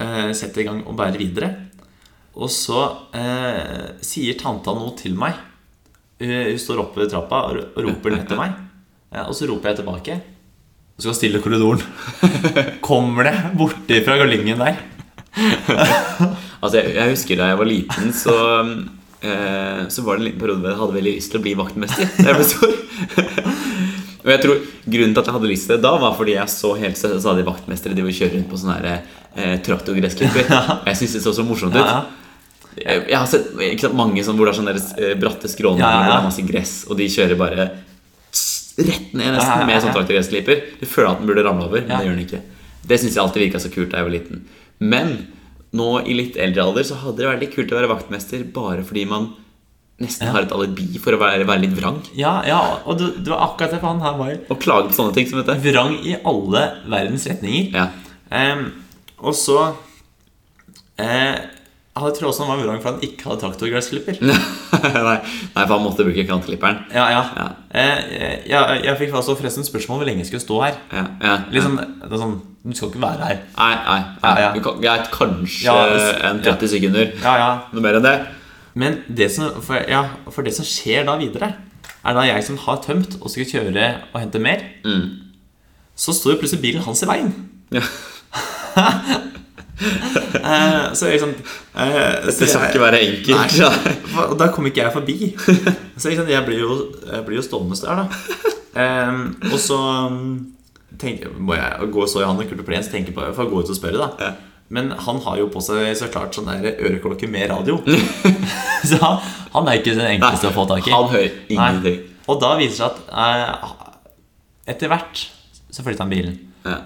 [0.00, 1.50] eh, setter jeg i gang å bære videre.
[2.34, 2.80] Og så
[3.14, 5.34] eh, sier tanta noe til meg.
[6.20, 8.52] Hun, hun står oppe ved trappa og, og roper ned til meg.
[9.12, 10.20] Eh, og så roper jeg tilbake.
[11.00, 11.80] Og skal stille korridoren.
[12.84, 14.80] Kommer det borti fra galingen der?
[16.60, 18.34] Altså, jeg, jeg husker da jeg var liten, så
[19.24, 21.54] eh, Så var det en liten periode hvor jeg hadde veldig lyst til å bli
[21.56, 22.10] vaktmester.
[22.18, 22.74] Da jeg ble stor.
[24.20, 26.52] Og jeg tror Grunnen til at jeg hadde lyst til det da, var fordi jeg
[26.52, 30.52] så helt de vaktmestere de ville kjøre rundt på sånne her, eh, traktorgressklipper.
[30.52, 31.80] Og jeg syntes det så så morsomt ut.
[31.80, 32.16] Ja, ja.
[32.76, 35.80] Jeg, jeg har sett sant, mange sånn, hvor det er sånne der, eh, bratte skråninger
[35.80, 37.70] Ja, ja, og masse gress, og de kjører bare
[38.78, 40.62] rett ned nesten med sånn traktorgressklipper.
[40.80, 42.42] Du føler at den burde ramle over, men det gjør den ikke.
[42.90, 44.44] Det syns jeg alltid virka så kult da jeg var liten.
[44.80, 45.12] Men
[45.76, 48.82] nå i litt eldre alder så hadde det vært litt kult å være vaktmester bare
[48.86, 49.28] fordi man
[50.00, 51.98] nesten har et alibi for å være, være litt vrang.
[52.16, 54.96] Ja, ja, og du, du var akkurat det, for han her var Og klage på
[54.96, 55.58] sånne ting som dette.
[55.60, 57.68] vrang i alle verdens retninger.
[57.76, 57.90] Ja.
[58.32, 58.64] Um,
[59.20, 59.58] og så
[60.96, 61.36] eh,
[61.90, 64.20] Jeg tror også han var vrang for han ikke hadde traktorgressklipper.
[64.22, 66.84] nei, nei, for han måtte bruke kantklipperen.
[66.94, 67.22] Ja, ja.
[67.36, 67.46] Ja.
[67.74, 68.12] Eh,
[68.48, 70.78] jeg, jeg fikk altså forresten spørsmål om hvor lenge jeg skulle stå her.
[70.94, 73.40] Ja, ja, Liksom, det er sånn, Du skal ikke være her.
[73.56, 74.34] Nei, nei, nei.
[74.38, 74.76] Ja, ja.
[74.84, 75.74] Greit, kanskje
[76.30, 77.10] en 30 sekunder.
[77.24, 77.50] Ja, ja.
[77.74, 78.14] Noe mer enn det?
[78.78, 81.50] Men det som, for, ja, for det som skjer da videre,
[82.06, 85.34] er da jeg som har tømt og skal kjøre og hente mer, Mm.
[85.98, 87.34] så står jo plutselig bilen hans i veien.
[87.74, 87.82] Ja.
[89.80, 91.94] Eh, så jeg liksom eh,
[92.26, 93.56] Dette Det skal ikke være enkelt.
[93.60, 95.16] Nei, og da kom ikke jeg forbi.
[95.96, 96.76] Så jeg, sant, jeg blir jo,
[97.06, 98.54] jeg blir jo stående der, da.
[98.80, 99.16] Eh,
[99.50, 99.78] og så
[100.12, 100.30] mm,
[101.00, 103.64] tenker, må jeg gå så i han og Kurt Plens tenke på For å gå
[103.64, 104.34] ut og spørre, da.
[104.70, 107.80] Men han har jo på seg så klart sånn der øreklokke med radio.
[108.88, 110.94] så han, han er ikke den enkleste å få tak i.
[110.94, 112.04] Han hører ingenting.
[112.30, 113.74] Og da viser det seg at eh,
[114.70, 115.24] etter hvert
[115.70, 116.38] så flytta han bilen.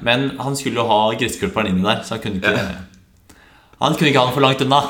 [0.06, 2.52] Men han skulle jo ha gressklipperen inni der, så han kunne ikke
[3.80, 4.82] Han kunne ikke ha den for langt unna.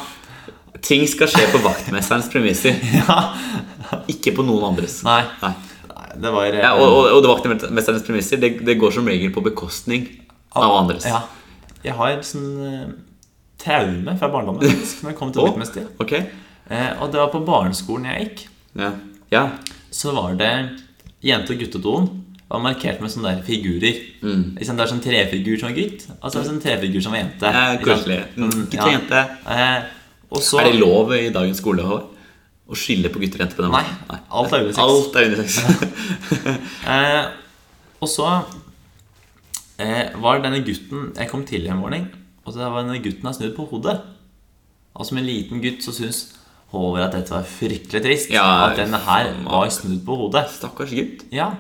[0.85, 3.17] Ting skal skje på vaktmesterens premisser, Ja,
[4.11, 4.99] ikke på noen andres.
[5.07, 5.23] Nei.
[5.41, 5.55] Nei.
[6.21, 9.33] Det var eh, Ja, og, og, og det vaktmesterens premisser det, det går som regel
[9.35, 10.05] på bekostning
[10.55, 11.07] av andres.
[11.09, 11.23] Ja.
[11.85, 12.85] Jeg har sånn eh,
[13.65, 15.89] traume fra barndommen når jeg kom til vaktmester.
[16.05, 16.29] Okay.
[16.69, 18.45] Eh, og det var på barneskolen jeg gikk.
[18.85, 18.93] Ja.
[19.33, 19.45] ja.
[19.95, 20.53] Så var det
[21.25, 22.09] jente- og guttedoen
[22.55, 24.01] var markert med sånne der figurer.
[24.23, 27.15] Liksom, det er sånn trefigur som var gutt, og så er det sånn trefigur som
[27.15, 27.53] var jente.
[27.59, 28.19] Ja, koselig.
[28.35, 29.23] Mm, Sånn, gutt og jente.
[29.55, 29.79] Eh,
[30.45, 33.75] så Er det lov i dagens skole å skille på gutter og jenter på den
[33.75, 33.99] måten?
[34.11, 34.83] Nei, alt er unisex.
[34.85, 35.59] Alt er unisex.
[36.95, 37.25] Eh,
[38.05, 38.27] og så
[39.81, 42.09] eh, var denne gutten Jeg kom tidlig en morgen,
[42.45, 43.99] og så var denne gutten har snudd på hodet.
[44.95, 46.27] Og som en liten gutt så syns
[46.75, 48.33] Håvard at dette var fryktelig trist.
[48.35, 50.49] Ja, at denne her var snudd på hodet.
[50.57, 51.23] Stakkars gutt.
[51.35, 51.53] Ja,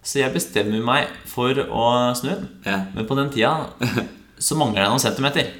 [0.00, 2.46] Så jeg bestemmer meg for å snu den.
[2.64, 2.78] Ja.
[2.94, 3.68] Men på den tida
[4.46, 5.52] så mangler jeg noen centimeter.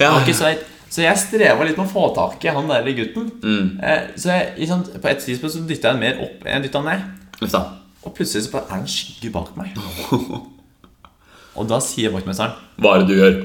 [0.00, 0.12] Ja.
[0.36, 0.52] så,
[0.88, 3.30] så jeg streva litt med å få tak i han der gutten.
[3.40, 3.80] Mm.
[3.84, 6.68] Eh, så jeg, ikke på et tidspunkt så dytta jeg han mer opp enn jeg
[6.68, 7.08] dytta han ned.
[7.40, 7.56] Uff.
[8.00, 9.76] Og plutselig så er det en skygge bak meg.
[11.58, 13.40] Og da sier vaktmesteren Hva er det du gjør?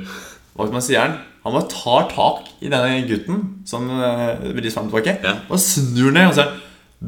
[0.60, 5.34] Vaktmesteren han Han bare tar tak i denne gutten som veldig frem og tilbake Ja.
[5.50, 6.54] Og snur ned og sier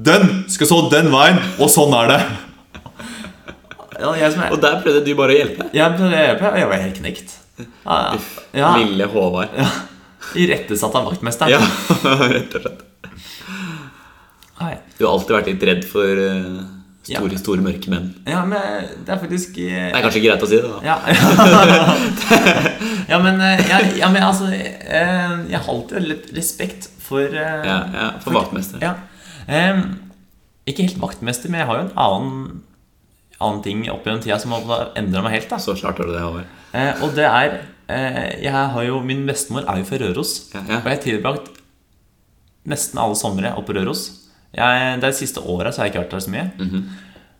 [0.07, 2.19] Den skal så den veien Og sånn er det
[3.97, 5.69] jeg Og der prøvde du bare å hjelpe.
[5.73, 7.37] Jeg prøvde å hjelpe, og jeg var helt knekt.
[7.57, 7.99] Ja,
[8.53, 8.73] ja.
[8.77, 9.55] Lille Håvard.
[9.57, 9.69] ja.
[10.37, 11.53] Irettesatt av vaktmesteren.
[11.55, 11.61] Ja,
[12.35, 12.83] rett og slett.
[14.97, 16.57] Du har alltid vært litt redd for eh,
[17.05, 17.39] store, Ja.
[17.39, 18.07] store mørke menn.
[18.27, 20.79] Ja, men det er faktisk eh, Det er kanskje greit å si det, da.
[20.83, 20.97] Ja,
[23.13, 23.61] ja men, eh,
[24.01, 28.81] ja, men altså eh, Jeg har alltid litt respekt for eh, Ja, ja, for vaktmester.
[28.83, 28.95] Ja.
[29.47, 29.83] Em,
[30.67, 32.63] ikke helt vaktmester, men jeg har jo en annen,
[33.41, 35.49] annen ting opp gjennom tida som har endra meg helt.
[35.49, 36.45] da Så klart har du det, Håvard.
[36.73, 37.57] eh, Og det er
[37.89, 40.31] eh, Jeg har jo Min bestemor er jo fra Røros.
[40.53, 40.79] Ja, ja.
[40.79, 41.51] Og jeg har tilbrakt
[42.67, 44.05] nesten alle somre oppe på Røros.
[44.57, 46.47] Jeg, det siste året så har jeg ikke vært der så mye.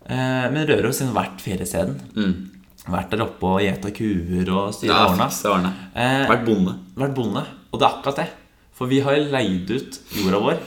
[0.08, 1.98] eh, men Røros har vært feriesteden.
[2.16, 2.50] Mm.
[2.88, 5.72] Vært der oppe og gjeta kuer og styra Ja, årene.
[5.94, 6.76] Eh, Vært bonde.
[6.96, 7.42] vært bonde.
[7.72, 8.28] Og det er akkurat det.
[8.72, 10.58] For vi har jo leid ut jorda vår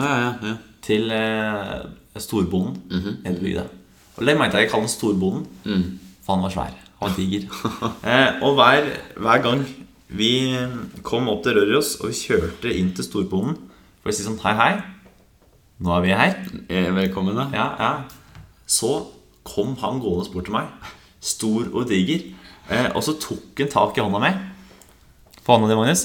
[0.00, 1.84] Ja, ja, ja, til eh,
[2.16, 2.80] storbonden
[3.22, 3.64] nede i bygda.
[4.26, 5.98] Det mente jeg ikke kalle storbonden, Mm.
[6.24, 6.74] for han var svær.
[7.00, 7.46] Han var diger.
[8.10, 9.64] eh, og hver, hver gang
[10.12, 10.30] vi
[11.02, 13.56] kom opp til Røros, og vi kjørte inn til storbonden
[14.02, 14.72] for å si sånn Hei, hei.
[15.82, 16.34] Nå er vi her.
[16.70, 17.48] Eh, Velkommen, da.
[17.56, 17.92] Ja, ja.
[18.66, 18.92] Så
[19.44, 20.68] kom han gående bort til meg,
[21.20, 22.28] stor og diger,
[22.70, 24.30] eh, og så tok han tak i hånda mi.
[25.42, 26.04] På hånda di, Magnus.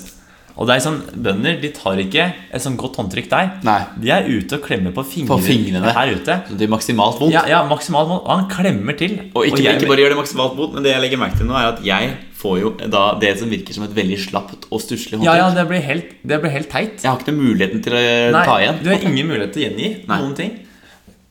[0.57, 3.49] Og det er sånn, Bønder de tar ikke et sånn godt håndtrykk der.
[3.67, 3.77] Nei.
[4.01, 5.91] De er ute og klemmer på, fingre, På fingrene.
[5.93, 6.37] her ute.
[6.49, 7.33] Så det er maksimalt vondt.
[7.35, 8.23] Ja, ja, maksimalt vondt.
[8.25, 9.13] Og han klemmer til.
[9.35, 11.45] Og ikke, jeg- ikke bare gjør det maksimalt vondt, men det jeg legger merke til
[11.45, 14.81] nå, er at jeg får jo da det som virker som et veldig slapt og
[14.81, 15.37] stusslig håndtrykk.
[15.37, 17.01] ja, det blir helt, det blir helt teit.
[17.03, 18.83] Jeg har ikke noen muligheten til å ta igjen.
[18.83, 20.19] du har ingen mulighet til å gjengi Nei.
[20.21, 20.59] noen ting.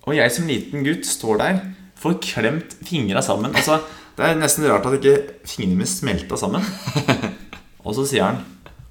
[0.07, 1.61] Og jeg som liten gutt står der,
[1.99, 3.51] får klemt fingra sammen.
[3.53, 3.81] Altså,
[4.17, 6.63] det er nesten rart at ikke fingrene mine smelta sammen.
[7.85, 8.39] Og så sier han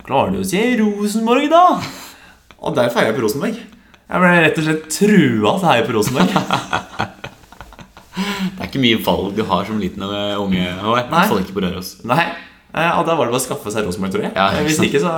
[0.06, 1.82] 'Klarer du å si Rosenborg, da?'
[2.66, 3.56] Og derfor heier jeg på Rosenborg.
[4.06, 6.30] Jeg ble rett og slett trua til å heie på Rosenborg.
[8.16, 10.62] Det er ikke mye valg du har som liten eller unge.
[10.62, 11.02] I Nei.
[11.10, 11.90] hvert fall ikke på Røros.
[12.08, 12.26] Nei,
[12.76, 14.34] Og da var det bare å skaffe seg Rosenborg, tror jeg.
[14.36, 15.12] Ja, Hvis ikke, så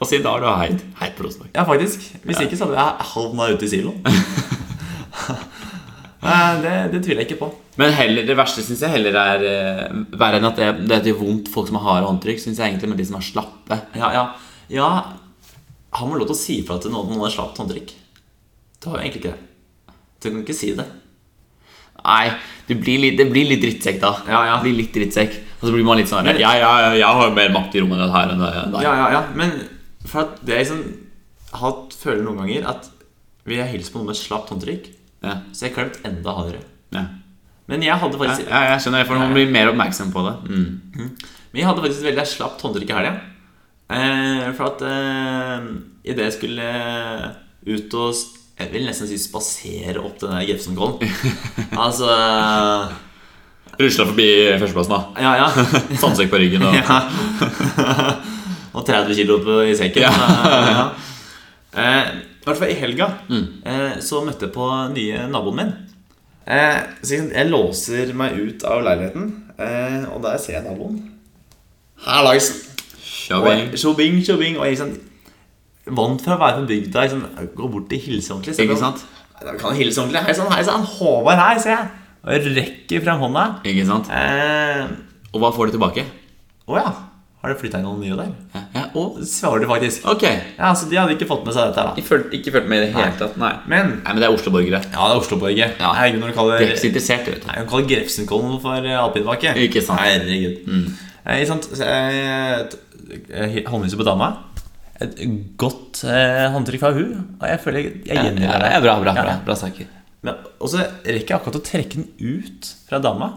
[0.00, 0.82] Og siden da har du heid.
[1.00, 1.50] Heid på Rosenborg.
[1.54, 2.08] Ja, faktisk.
[2.24, 4.00] Hvis ikke så hadde jeg havna ute i siloen.
[6.62, 7.48] Det, det tviler jeg ikke på.
[7.80, 11.22] Men heller, det verste syns jeg heller er uh, verre enn at det, det gjør
[11.22, 12.40] vondt folk som har harde håndtrykk.
[12.42, 13.78] Synes jeg egentlig med de som er slappe.
[13.96, 14.24] Ja, ja,
[14.68, 14.88] ja
[15.96, 17.94] Han må lov til å si fra til noen noen har slapt håndtrykk?
[18.82, 19.96] Du har jo egentlig ikke det.
[20.22, 20.84] Du kan ikke si det.
[22.02, 22.32] Nei,
[22.66, 24.12] det blir litt, det blir litt drittsekk da.
[24.26, 24.54] Ja, ja.
[24.58, 27.18] Det blir litt drittsekk Og så blir man litt sånn Men- Ja, ja, ja, jeg
[27.18, 28.82] har jo mer makt i rommet her enn deg.
[28.82, 29.52] Ja, ja, ja Men
[30.04, 30.82] for at det jeg liksom
[31.62, 32.88] har føler noen ganger at
[33.46, 34.88] vi har hilst på noen med slapt håndtrykk,
[35.22, 36.62] Ja, så jeg har klemt enda hardere.
[36.92, 37.04] ja.
[37.72, 40.34] Men jeg hadde faktisk ja, jeg skjønner, for man blir mer oppmerksom på det.
[40.52, 41.12] Mm.
[41.52, 43.12] Men jeg hadde faktisk et veldig slapt håndtrykk i helga.
[43.92, 45.70] Eh, for at eh,
[46.08, 47.24] idet jeg skulle eh,
[47.72, 48.14] ut og
[48.62, 51.00] Jeg vil nesten si spasere opp den der Grefsenkollen.
[51.84, 52.12] altså
[53.80, 54.28] Rusla forbi
[54.60, 55.24] førsteplassen, da.
[55.24, 55.46] Ja, ja.
[56.02, 56.98] Sandsekk på ryggen og ja.
[58.76, 60.04] og 30 kilo i sekken.
[60.04, 60.12] Ja.
[60.68, 60.84] ja.
[61.72, 65.74] Eh, I hvert fall i helga eh, så møtte jeg på nye naboen min.
[66.46, 69.28] Eh, så jeg, jeg låser meg ut av leiligheten,
[69.62, 70.98] eh, og der ser jeg naboen.
[72.02, 72.68] Hallaisen!
[73.78, 74.56] Tjobing, tjobing.
[74.58, 74.96] Og jeg sånn
[75.94, 77.02] Vant fra å være på bygda.
[77.04, 78.54] Jeg sånn, Gå bort til hilse ordentlig.
[78.66, 79.00] Ikke sant?
[79.42, 80.22] Da kan jeg hilse ordentlig.
[80.28, 80.84] Hei sann, hei sann.
[80.86, 81.88] Håvard her, ser jeg.
[82.22, 83.46] Og jeg rekker frem hånda.
[83.66, 84.10] Ikke sant?
[84.14, 84.84] Eh,
[85.32, 86.04] Og hva får du tilbake?
[86.70, 86.90] Å ja.
[87.42, 88.28] Har det flytta inn noen nye der?
[88.76, 90.04] Ja, og Svarer de faktisk.
[90.06, 90.22] ok.
[90.58, 92.04] Ja, Så de hadde ikke fått med seg dette da.
[92.06, 93.50] Følte ikke følt med i det hele tatt, nei.
[93.66, 94.78] Men Nei, men det er Oslo-borgere.
[94.92, 95.90] Ja, det er Oslo borgere Ja.
[95.98, 97.48] Herregud, når du kaller De er ikke så interessert, vet du.
[97.50, 99.54] Nei, hun kaller Grefsenkollen for eh, alpinbakke.
[99.66, 99.98] Ikke sant.
[100.04, 100.60] Herregud.
[101.26, 101.66] Eh, ikke sant?
[101.72, 102.78] Så jeg
[103.28, 104.28] jeg håndhilser på dama.
[105.02, 105.18] Et
[105.58, 108.70] godt eh, håndtrykk fra hun Og jeg føler jeg, jeg Ja, ja, det.
[108.70, 109.40] ja, bra, bra, bra, ja.
[109.44, 109.88] bra saker.
[110.22, 112.06] Men, og så rekker jeg akkurat å trekke den
[112.38, 113.32] ut fra dama,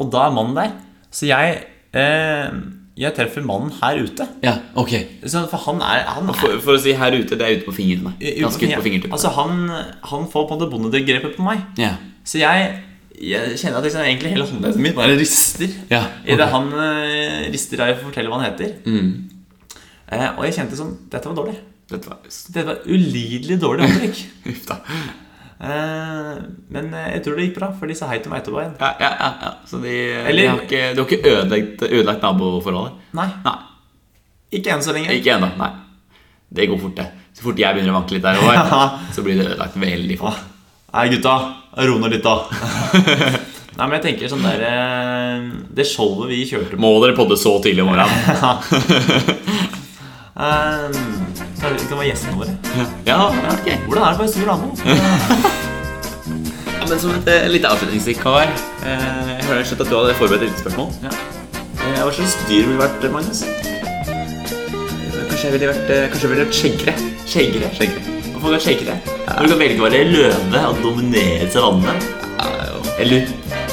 [0.00, 0.72] og da er mannen der.
[1.12, 1.58] Så jeg
[1.92, 2.48] eh,
[2.94, 4.24] Jeg treffer mannen her ute.
[4.44, 4.92] Ja, ok.
[5.26, 7.66] Så, for han er, han er For, for å si her ute, det er ute
[7.66, 8.12] på fingrene.
[8.20, 9.18] Ganske ute på fingertuppene.
[9.18, 9.64] Altså, han,
[10.12, 11.64] han får på en måte bondegrepet på meg.
[11.80, 11.96] Ja.
[12.22, 12.68] Så jeg,
[13.18, 15.74] jeg kjenner at liksom, egentlig hele håndleddet mitt bare rister.
[15.90, 16.36] Ja, okay.
[16.36, 18.76] idet han uh, rister av å fortelle hva han heter.
[18.86, 19.10] Mm.
[20.12, 21.58] Uh, og jeg kjente sånn Dette var dårlig.
[21.90, 24.24] Dette var Dette var ulidelig dårlig håndtrykk.
[25.60, 26.30] Eh,
[26.74, 28.74] men eh, jeg tror det gikk bra, for de sa hei til meg etterpå igjen.
[28.80, 29.52] Ja, ja, ja, ja.
[29.70, 29.94] Så de,
[30.24, 32.98] Eller- de har ikke, de har ikke ødelagt, ødelagt naboforholdet?
[33.20, 33.56] Nei, Nei.
[34.58, 35.14] ikke enn så lenge.
[35.14, 35.52] Ikke ennå.
[35.60, 35.70] Nei.
[36.54, 37.06] Det går fort, det.
[37.34, 38.82] Så fort jeg begynner å vanke litt der, òg,
[39.14, 40.42] så blir det ødelagt veldig fort.
[40.94, 41.36] Nei, gutta.
[41.88, 42.36] Ro ned litt, da.
[43.74, 47.34] Nei, men jeg tenker sånn der eh, Det showet vi kjørte på Må dere podde
[47.34, 48.14] så tidlig om morgenen?
[50.36, 50.88] eh,
[51.58, 52.54] Så det kan være gjestene våre.
[52.74, 53.18] Ja, ja,
[53.54, 53.68] ok.
[53.86, 54.46] Hvordan er det på en stor
[56.84, 58.48] Ja, men som et eh, lite avslutningsvikar eh,
[59.38, 60.90] Jeg hører at du hadde forberedt et lite spørsmål.
[61.06, 61.12] Ja.
[61.84, 63.44] Eh, Hva slags dyr ville du vært, Magnus?
[65.24, 66.94] Kanskje jeg ville vært, eh, kanskje jeg ville vært skjeggere.
[67.28, 67.70] Skjeggere?
[67.78, 68.02] Skjeggere.
[68.34, 68.98] Hvorfor skjeggere?
[69.24, 71.94] Når du kan velge å være løve og dominere savannene.
[72.36, 72.46] Ja.
[73.00, 73.24] Eller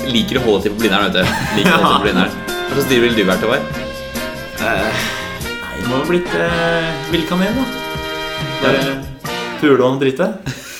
[0.08, 1.24] liker å holde til på Blindern, vet du.
[1.60, 2.38] Liker å holde til på blinderen.
[2.48, 5.20] Hva slags dyr ville du vært, Håvard?
[5.92, 7.64] Må ha blitt eh, villkanin, da.
[8.62, 8.84] Bare
[9.60, 10.32] pule og drite.